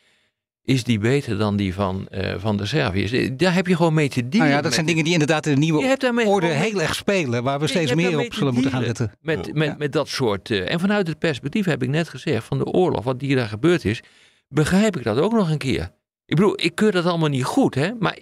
[0.64, 3.30] is die beter dan die van, eh, van de Serviërs?
[3.38, 4.38] Daar heb je gewoon mee te dealen.
[4.38, 7.44] Nou ja, dat met- zijn dingen die inderdaad in de nieuwe orde heel erg spelen.
[7.44, 9.12] Waar we steeds meer op zullen moeten gaan letten.
[9.22, 9.76] Met, met, Ja.
[9.78, 10.50] met dat soort.
[10.52, 13.48] eh, en vanuit het perspectief heb ik net gezegd van de oorlog, wat die daar
[13.48, 14.02] gebeurd is,
[14.52, 15.92] begrijp ik dat ook nog een keer.
[16.26, 17.92] Ik bedoel, ik keur dat allemaal niet goed, hè?
[18.00, 18.18] Maar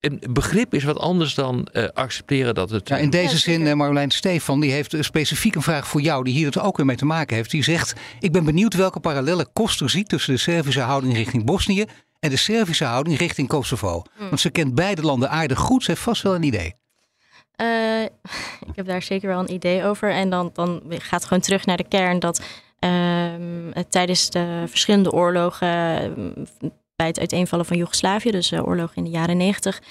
[0.00, 2.88] een begrip is wat anders dan uh, accepteren dat het.
[2.88, 6.34] Ja, in deze zin, uh, Marjolein Stefan, die heeft specifiek een vraag voor jou, die
[6.34, 7.50] hier het ook weer mee te maken heeft.
[7.50, 11.84] Die zegt: Ik ben benieuwd welke parallellen Koster ziet tussen de Servische houding richting Bosnië
[12.20, 14.02] en de Servische houding richting Kosovo.
[14.16, 14.28] Hmm.
[14.28, 16.74] Want ze kent beide landen aardig goed, ze heeft vast wel een idee.
[17.60, 18.02] Uh,
[18.70, 20.10] ik heb daar zeker wel een idee over.
[20.10, 22.42] En dan, dan gaat het gewoon terug naar de kern dat
[22.80, 23.33] uh,
[23.88, 25.68] tijdens de verschillende oorlogen
[26.96, 29.82] bij het uiteenvallen van Joegoslavië, dus de oorlog in de jaren negentig,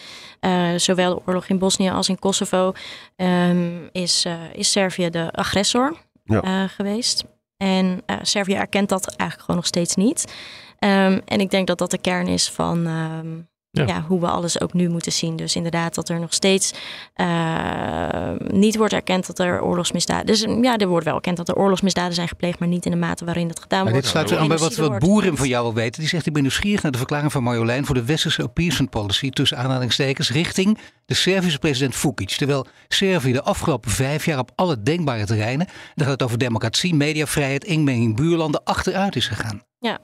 [0.41, 2.73] uh, zowel de oorlog in Bosnië als in Kosovo,
[3.15, 6.67] um, is, uh, is Servië de agressor ja.
[6.67, 7.23] geweest.
[7.57, 10.33] En Servië erkent dat eigenlijk gewoon nog steeds niet.
[10.79, 14.05] Um, en ik denk dat dat de kern is van um, ja.
[14.07, 15.35] hoe we alles ook nu moeten zien.
[15.35, 16.73] Dus inderdaad dat er nog steeds
[17.15, 20.25] uh, niet wordt erkend dat er oorlogsmisdaden...
[20.25, 22.59] Dus ja, er wordt wel erkend dat er oorlogsmisdaden zijn gepleegd...
[22.59, 24.13] maar niet in de mate waarin dat gedaan maar wordt.
[24.13, 25.99] Dit sluit aan bij wat, wat Boerin van jou wil weten.
[25.99, 27.85] Die zegt, ik ben nieuwsgierig naar de verklaring van Marjolein...
[27.85, 30.31] voor de westerse appeasement policy tussen aanhalingstekens...
[30.31, 32.29] richting de Servische president Vukic.
[32.29, 35.67] Terwijl Servië de afgelopen vijf jaar op alle denkbare terreinen...
[35.67, 38.63] dat gaat het over democratie, mediavrijheid, inmenging, buurlanden...
[38.63, 39.61] achteruit is gegaan.
[39.79, 39.99] Ja,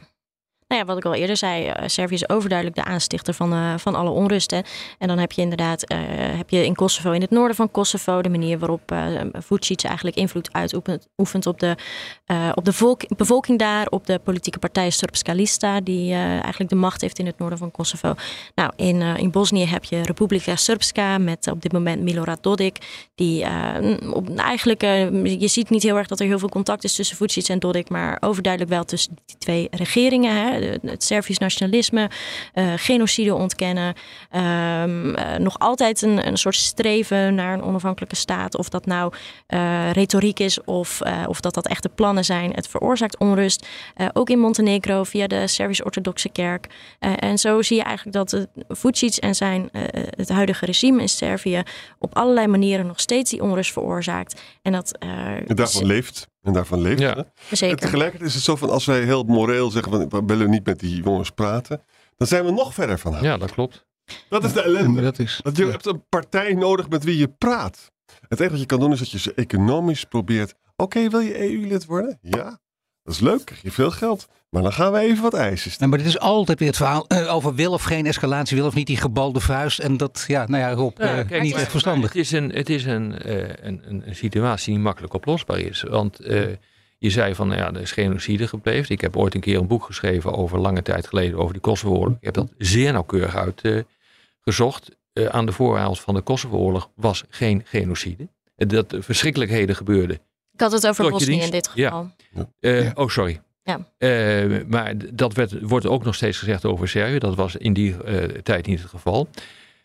[0.70, 3.74] nou ja, wat ik al eerder zei, uh, Servië is overduidelijk de aanstichter van, uh,
[3.78, 4.64] van alle onrusten.
[4.98, 5.98] En dan heb je inderdaad uh,
[6.38, 8.96] heb je in Kosovo, in het noorden van Kosovo, de manier waarop
[9.32, 11.76] Vucic eigenlijk invloed uitoefent op de,
[12.54, 17.02] op de volk, bevolking daar, op de politieke partij Srpska Lista, die eigenlijk de macht
[17.02, 18.14] heeft in het noorden van Kosovo.
[18.56, 23.46] Nou, in, in Bosnië heb je Republika Srpska met op dit moment Milorad Dodik, die
[24.14, 27.48] op, eigenlijk, je ziet niet heel erg dat er heel veel contact is tussen Vucic
[27.48, 30.36] en Dodik, maar overduidelijk wel tussen die twee regeringen.
[30.36, 32.10] Hè het Servisch nationalisme,
[32.54, 33.94] uh, genocide ontkennen.
[34.36, 38.58] Um, uh, nog altijd een, een soort streven naar een onafhankelijke staat.
[38.58, 39.14] Of dat nou
[39.48, 42.52] uh, retoriek is of, of dat dat echte plannen zijn.
[42.54, 43.68] Het veroorzaakt onrust.
[44.14, 46.68] ook in Montenegro via de Servisch-Orthodoxe Kerk.
[47.00, 49.70] en zo zie je eigenlijk dat Vucic en zijn,
[50.18, 51.64] het huidige regime in Servië
[52.00, 54.42] op allerlei manieren nog steeds die onrust veroorzaakt.
[54.62, 54.98] En dat.
[54.98, 56.29] en daarvan leeft.
[56.42, 57.00] En daarvan leeft.
[57.00, 57.26] Ja.
[57.52, 57.70] Zeker.
[57.70, 60.66] En tegelijkertijd is het zo van als wij heel moreel zeggen van we willen niet
[60.66, 61.82] met die jongens praten,
[62.18, 63.88] dan zijn we nog verder van Ja, dat klopt.
[64.30, 65.02] Dat is de ellende.
[65.02, 67.92] Dat is, dat je hebt een partij nodig met wie je praat.
[68.28, 70.54] Het enige wat je kan doen is dat je ze economisch probeert.
[70.76, 72.18] Oké, wil je EU-lid worden?
[72.22, 72.60] Ja.
[73.10, 74.28] Dat is leuk, krijg je veel geld.
[74.50, 75.90] Maar dan gaan we even wat eisen stellen.
[75.90, 78.76] maar dit is altijd weer het verhaal uh, over wil of geen escalatie, wil of
[78.76, 79.80] niet die gebalde vuist.
[79.80, 82.14] En dat, ja, nou ja, Rob, uh, kijk, niet echt verstandig.
[82.14, 85.82] Het is, een, het is een, uh, een, een, een, situatie die makkelijk oplosbaar is.
[85.82, 86.20] Want
[86.98, 88.90] je zei van, nou ja, er is genocide gepleegd.
[88.90, 92.18] Ik heb ooit een keer een boek geschreven over lange tijd geleden over de Kosovo-oorlog.
[92.18, 94.98] Ik heb dat zeer nauwkeurig uitgezocht.
[95.30, 98.28] aan de vooravond van de Kosovo-oorlog was geen genocide.
[98.56, 100.20] Dat verschrikkelijkheden gebeurden.
[100.60, 102.12] Ik had het over Bosnië in dit geval.
[102.60, 102.94] Ja.
[102.96, 103.42] oh, sorry.
[103.64, 103.80] Ja.
[103.98, 107.20] Uh, maar dat werd, wordt ook nog steeds gezegd over Servië.
[107.20, 109.30] Dat was in die uh, tijd niet het geval.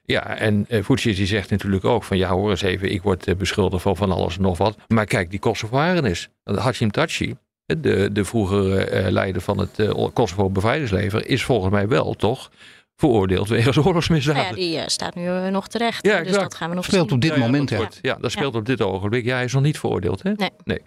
[0.05, 3.39] Ja, en uh, Vucic die zegt natuurlijk ook van ja hoor eens even, ik word
[3.39, 4.77] beschuldigd van van alles en nog wat.
[4.89, 6.29] Maar kijk, die Kosovaren is.
[6.45, 12.51] Hashim Taci, de, de vroegere leider van het Kosovo bevrijdingslever, is volgens mij wel toch
[12.97, 14.43] veroordeeld wegens oorlogsmisdaden.
[14.43, 16.07] Nou ja, die staat nu nog terecht.
[16.07, 17.71] Ja, dus dat gaan we nog speelt op dit moment.
[17.71, 19.25] Ja, ja, dat speelt op dit ogenblik.
[19.25, 20.23] Ja, hij is nog niet veroordeeld.
[20.23, 20.33] Hè?
[20.37, 20.51] Nee.
[20.65, 20.83] nee.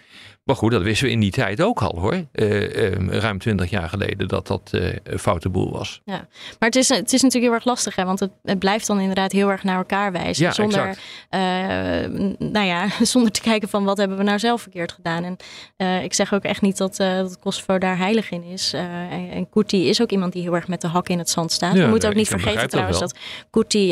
[0.47, 2.25] Maar goed, dat wisten we in die tijd ook al hoor.
[2.33, 6.01] Uh, ruim twintig jaar geleden dat dat uh, een foute boel was.
[6.05, 6.27] Ja,
[6.59, 8.05] maar het is, het is natuurlijk heel erg lastig, hè?
[8.05, 10.45] want het, het blijft dan inderdaad heel erg naar elkaar wijzen.
[10.45, 10.97] Ja, zonder,
[12.39, 15.23] nou ja, zonder te kijken van wat hebben we nou zelf verkeerd gedaan.
[15.23, 15.37] En
[16.03, 18.73] ik zeg ook echt niet dat, dat Kosovo daar heilig in is.
[18.73, 21.51] en, en Kuti is ook iemand die heel erg met de hak in het zand
[21.51, 21.75] staat.
[21.75, 23.19] Ja, we moeten ook niet vergeten trouwens dat, dat
[23.49, 23.89] Kuti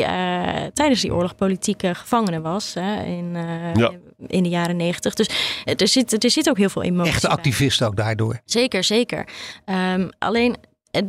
[0.72, 3.36] tijdens die oorlog politieke gevangene was hè, in,
[3.74, 5.14] in de jaren negentig.
[5.14, 5.28] Dus
[5.64, 7.12] er zit, er zit ook heel veel emotie.
[7.12, 8.40] Echte activisten ook daardoor.
[8.44, 9.28] Zeker, zeker.
[9.64, 10.56] Um, alleen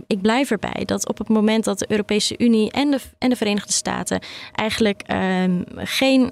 [0.08, 3.36] ik blijf erbij dat op het moment dat de Europese Unie en de, en de
[3.36, 4.20] Verenigde Staten
[4.54, 6.32] eigenlijk um, geen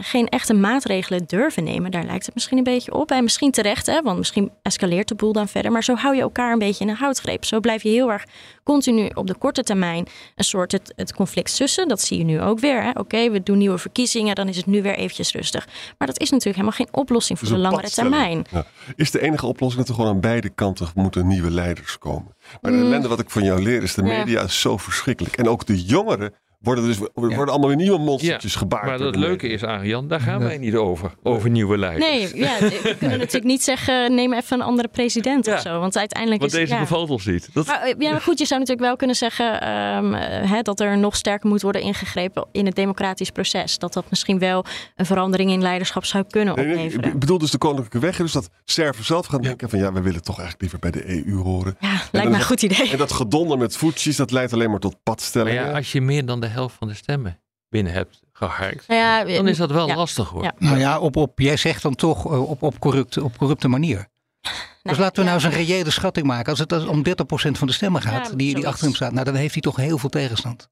[0.00, 1.90] geen echte maatregelen durven nemen.
[1.90, 3.10] Daar lijkt het misschien een beetje op.
[3.10, 5.72] En misschien terecht, hè, want misschien escaleert de boel dan verder.
[5.72, 7.44] Maar zo hou je elkaar een beetje in een houtgreep.
[7.44, 8.24] Zo blijf je heel erg
[8.62, 11.88] continu op de korte termijn een soort het, het conflict sussen.
[11.88, 12.90] Dat zie je nu ook weer.
[12.94, 15.66] Oké, we doen nieuwe verkiezingen, dan is het nu weer eventjes rustig.
[15.98, 18.44] Maar dat is natuurlijk helemaal geen oplossing voor de langere termijn.
[18.50, 18.66] Ja.
[18.96, 22.34] Is de enige oplossing dat er gewoon aan beide kanten moeten nieuwe leiders komen?
[22.60, 22.84] Maar de mm.
[22.84, 25.36] ellende wat ik van jou leer is, de media is zo verschrikkelijk.
[25.36, 26.34] En ook de jongeren
[26.66, 28.86] worden dus worden allemaal weer nieuwe monstertjes ja, gebaard.
[28.86, 31.14] Maar het leuke is, Arjan, daar gaan wij niet over.
[31.22, 32.32] Over nieuwe leiders.
[32.32, 35.80] Nee, ja, we kunnen natuurlijk niet zeggen, neem even een andere president of zo.
[35.80, 37.48] Want uiteindelijk want is deze bevalt ons niet.
[37.52, 37.66] Dat...
[37.66, 40.14] Maar, ja, maar goed, je zou natuurlijk wel kunnen zeggen um,
[40.48, 43.78] hè, dat er nog sterker moet worden ingegrepen in het democratisch proces.
[43.78, 44.64] Dat dat misschien wel
[44.96, 47.00] een verandering in leiderschap zou kunnen opleveren.
[47.00, 48.16] Nee, ik bedoel dus de koninklijke weg.
[48.16, 51.26] Dus dat Serven zelf gaan denken van ja, we willen toch eigenlijk liever bij de
[51.26, 51.76] EU horen.
[51.80, 52.90] Ja, lijkt me een goed idee.
[52.90, 55.62] En dat gedonder met voetjes, dat leidt alleen maar tot padstellingen.
[55.62, 59.00] Maar ja, als je meer dan de helft van de stemmen binnen hebt geharkt, Nou
[59.00, 59.94] ja, dan is dat wel ja.
[59.94, 60.42] lastig hoor.
[60.42, 60.54] Ja.
[60.58, 64.06] Nou ja, op, op, jij zegt dan toch eh, op, op, corrupte, op corrupte manier.
[64.82, 65.36] Dus Nou, laten we ja.
[65.36, 66.50] nou eens een reële schatting maken.
[66.50, 69.24] Als het om 30% van de stemmen gaat, Ja, die, die achter hem staat, nou
[69.24, 70.68] dan heeft hij toch heel veel tegenstand.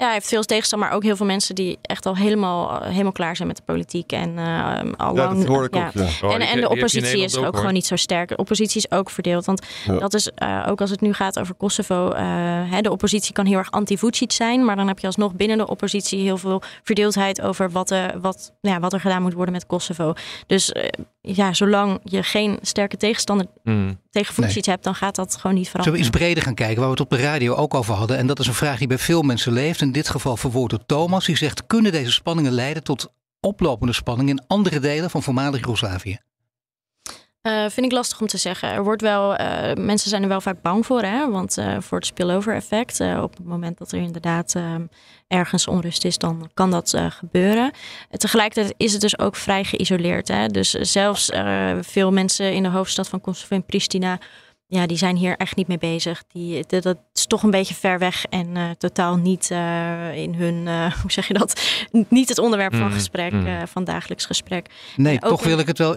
[0.00, 3.12] Ja, hij heeft veel tegenstand, maar ook heel veel mensen die echt al helemaal, helemaal
[3.12, 4.12] klaar zijn met de politiek.
[4.12, 5.86] En eh al Ja, lang- dat hoor ik ja.
[5.86, 5.92] ook.
[5.92, 6.28] Ja.
[6.28, 8.28] Oh, En, en de oppositie is ook, gewoon niet zo sterk.
[8.28, 9.44] De oppositie is ook verdeeld.
[9.44, 9.98] Want Ja.
[9.98, 12.10] dat is eh, ook als het nu gaat over Kosovo.
[12.10, 12.22] eh,
[12.70, 14.64] hè, de oppositie kan heel erg anti-Vucic zijn.
[14.64, 18.52] Maar dan heb je alsnog binnen de oppositie heel veel verdeeldheid over wat, er wat,
[18.60, 20.12] ja, wat er gedaan moet worden met Kosovo.
[20.46, 20.88] Dus eh,
[21.34, 23.46] ja, zolang je geen sterke tegenstander
[24.10, 26.00] tegen Vucic hebt, dan gaat dat gewoon niet Zullen we veranderen.
[26.00, 28.16] iets breder gaan kijken, waar we het op de radio ook over hadden.
[28.16, 29.80] En dat is een vraag die bij veel mensen leeft.
[29.80, 31.26] In dit geval verwoord door Thomas.
[31.26, 36.18] Die zegt, kunnen deze spanningen leiden tot oplopende spanningen in andere delen van voormalig Joegoslavië?
[37.42, 38.68] Eh, vind ik lastig om te zeggen.
[38.68, 41.30] Er wordt wel, eh, mensen zijn er wel vaak bang voor, hè?
[41.30, 43.00] want eh, voor het spillover effect.
[43.00, 44.54] op het moment dat er inderdaad
[45.28, 47.70] ergens onrust is, dan kan dat gebeuren.
[48.10, 50.28] Tegelijkertijd is het dus ook vrij geïsoleerd.
[50.28, 50.46] Hè?
[50.46, 51.30] Dus zelfs
[51.80, 54.18] veel mensen in de hoofdstad van Kosovo in Pristina.
[54.70, 56.22] Ja, die zijn hier echt niet mee bezig.
[56.32, 60.34] Die, dat, dat is toch een beetje ver weg en eh, totaal niet eh, in
[60.34, 61.60] hun, eh, hoe zeg je dat?
[62.08, 63.46] Niet het onderwerp van Mm, gesprek, mm.
[63.46, 64.66] eh, van dagelijks gesprek.
[64.96, 65.96] Nee, toch in- wil ik het wel.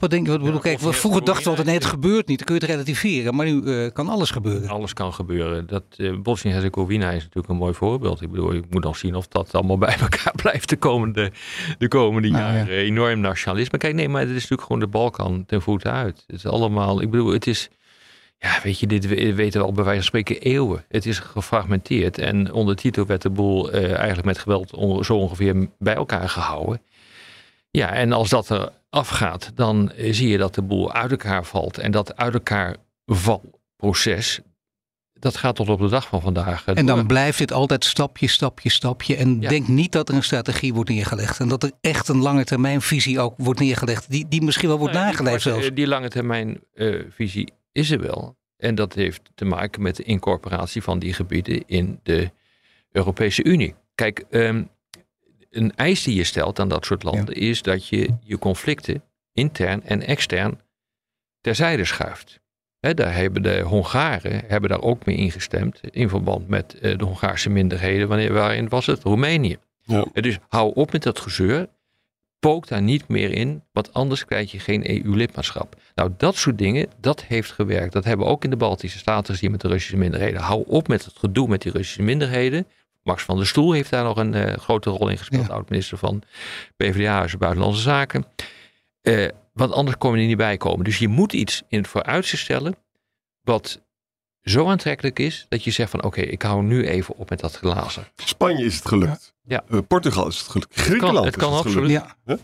[0.00, 2.38] wat denk wat bedoel, Ja, kijk, of- vroeger dachten we altijd, nee, het gebeurt niet.
[2.38, 3.34] Dan kun je het relativeren.
[3.34, 4.68] Maar nu eh, kan alles gebeuren.
[4.68, 5.66] Alles kan gebeuren.
[5.66, 5.84] Dat
[6.22, 8.20] Bosnië-Herzegovina is natuurlijk een mooi voorbeeld.
[8.22, 11.32] Ik bedoel, ik moet nog zien of dat allemaal bij elkaar blijft de komende,
[11.78, 12.68] de komende Nou, jaren.
[12.76, 13.78] Enorm nationalisme.
[13.78, 16.24] Kijk, nee, maar het is natuurlijk gewoon de Balkan ten voeten uit.
[16.26, 17.68] Het is allemaal, ik bedoel, het is,
[18.42, 20.84] ja, weet je, dit we- weten we al bij wijze van spreken eeuwen.
[20.88, 25.16] Het is gefragmenteerd en onder Tito werd de boel eh, eigenlijk met geweld on- zo
[25.16, 26.80] ongeveer bij elkaar gehouden.
[27.70, 31.44] Ja, en als dat er afgaat, dan eh, zie je dat de boel uit elkaar
[31.44, 31.78] valt.
[31.78, 32.76] En dat uit elkaar
[33.06, 34.40] valproces,
[35.12, 36.64] dat gaat tot op de dag van vandaag.
[36.66, 37.06] eh, En dan door.
[37.06, 39.16] blijft dit altijd stapje, stapje, stapje.
[39.16, 39.48] En Ja.
[39.48, 41.40] denk niet dat er een strategie wordt neergelegd.
[41.40, 44.10] En dat er echt een lange termijn visie ook wordt neergelegd.
[44.10, 45.70] Die, die misschien wel wordt Nou nageleefd zelfs.
[45.74, 46.60] Die lange termijn
[47.10, 48.36] visie is er wel.
[48.56, 52.30] En dat heeft te maken met de incorporatie van die gebieden in de
[52.90, 53.74] Europese Unie.
[53.94, 54.64] Kijk, ehm,
[55.50, 59.02] een eis die je stelt aan dat soort landen is dat je je conflicten
[59.32, 60.60] intern en extern
[61.40, 62.40] terzijde schuift.
[62.80, 67.50] Daar hebben de Hongaren hebben daar ook mee ingestemd in verband met eh, de Hongaarse
[67.50, 68.08] minderheden.
[68.08, 69.02] Wanneer, waarin was het?
[69.02, 69.56] Roemenië.
[69.82, 70.06] Ja.
[70.12, 71.68] Eh, Dus hou op met dat gezeur.
[72.42, 75.76] Pook daar niet meer in, want anders krijg je geen EU-lidmaatschap.
[75.94, 77.92] Nou, dat soort dingen, dat heeft gewerkt.
[77.92, 80.40] Dat hebben we ook in de Baltische Staten gezien met de Russische minderheden.
[80.40, 82.66] Hou op met het gedoe met die Russische minderheden.
[83.02, 85.46] Max van der Stoel heeft daar nog een eh, grote rol in gespeeld.
[85.46, 85.52] Ja.
[85.52, 86.22] Oud-minister van
[86.76, 88.24] PvdA, Buitenlandse Zaken.
[89.00, 90.84] Eh, want anders komen er niet bij komen.
[90.84, 92.74] Dus je moet iets in het vooruitzicht stellen
[93.42, 93.80] wat
[94.42, 97.56] zo aantrekkelijk is dat je zegt van oké, ik hou nu even op met dat
[97.56, 98.04] glazen.
[98.16, 99.34] Spanje is het gelukt.
[99.46, 99.64] Ja.
[99.70, 100.80] Eh, Portugal is het gelukt.
[100.80, 101.90] Griekenland het kan is het absoluut.
[101.90, 102.14] gelukt.
[102.24, 102.38] Ja,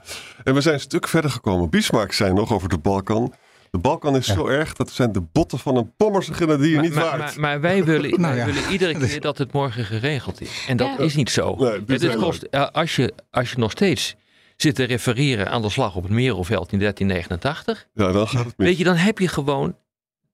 [0.45, 1.71] En we zijn een stuk verder gekomen.
[1.71, 3.33] Bismarck zei nog over de Balkan.
[3.71, 4.35] De Balkan is Ja.
[4.35, 7.19] zo erg, dat zijn de botten van een Pommerse grenadier Maar, niet maar, waard.
[7.19, 10.65] maar, maar wij, willen, Nou wij willen iedere keer dat het morgen geregeld is.
[10.69, 11.05] En dat Ja.
[11.05, 11.55] is niet zo.
[11.55, 14.15] Nee, het is kost, eh, als, je, als je nog steeds
[14.57, 18.57] zit te refereren aan de slag op het Merelveld in 1389, ja, dan gaat het
[18.59, 18.67] mis.
[18.69, 19.77] weet je, dan heb je gewoon.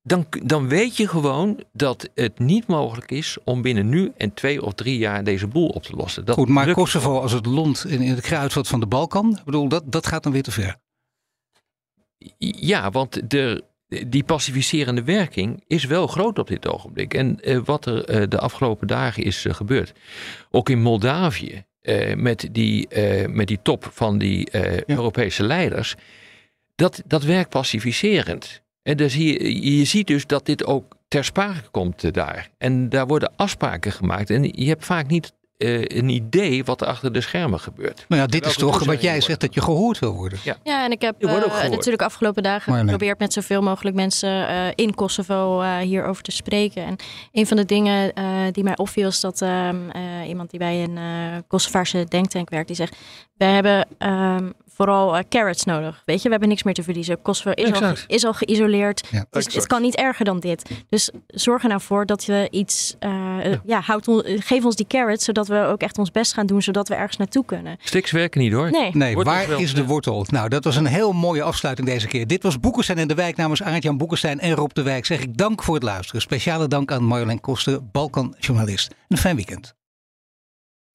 [0.07, 4.63] Dan, dan weet je gewoon dat het niet mogelijk is om binnen nu en twee
[4.63, 6.25] of drie jaar deze boel op te lossen.
[6.25, 6.49] Dat goed.
[6.49, 9.37] Maar lukt Kosovo als het lont in, in het kruidvat van de Balkan.
[9.37, 10.77] Ik bedoel, dat, dat gaat dan weer te ver.
[12.39, 13.65] Ja, want de,
[14.07, 17.15] die pacificerende werking is wel groot op dit ogenblik.
[17.15, 19.93] En eh, wat er eh, de afgelopen dagen is eh, gebeurd,
[20.51, 21.65] ook in Moldavië,
[22.17, 22.89] met, die,
[23.29, 24.49] met die top van die
[24.87, 25.95] Europese leiders,
[26.75, 28.64] dat, dat werkt pacificerend.
[28.85, 32.51] En dus je, je ziet dus dat dit ook ter sprake komt eh, daar.
[32.59, 34.30] En daar worden afspraken gemaakt.
[34.30, 38.05] En je hebt vaak niet eh, een idee wat er achter de schermen gebeurt.
[38.09, 40.39] Nou ja, dit is toch wat jij zegt dat je gehoord wil worden.
[40.43, 42.93] Ja, en ik heb eh, natuurlijk afgelopen dagen Maar nee.
[42.93, 46.85] geprobeerd met zoveel mogelijk mensen eh, in Kosovo hierover te spreken.
[46.85, 46.97] En
[47.32, 50.82] een van de dingen eh, die mij opviel is dat ehm, eh, iemand die bij
[50.82, 52.97] een uh, Kosovaarse denktank werkt, die zegt,
[53.37, 56.03] we hebben ehm, vooral eh, carrots nodig.
[56.05, 57.22] Weet je, we hebben niks meer te verliezen.
[57.22, 59.09] Kosovo is, al, is al geïsoleerd.
[59.11, 59.25] Ja.
[59.31, 60.70] Dus het kan niet erger dan dit.
[60.89, 63.11] Dus zorg er nou voor dat je iets, eh,
[63.64, 63.81] ja.
[63.81, 66.89] houd on- geef ons die carrots, zodat we ook echt ons best gaan doen, zodat
[66.89, 67.77] we ergens naartoe kunnen.
[67.83, 68.70] Stiks werken niet hoor.
[68.93, 69.16] Nee.
[69.16, 70.27] Waar wel, is de wortel?
[70.31, 72.27] Nou, dat was een heel mooie afsluiting deze keer.
[72.27, 75.07] Dit was Boekenstein in de Wijk namens Aart-Jan Boekenstein en Rob de Wijk.
[75.07, 76.20] Zeg ik dank voor het luisteren.
[76.20, 78.95] Speciale dank aan Marjolein Koster, Balkan-journalist.
[79.09, 79.75] Een fijn weekend.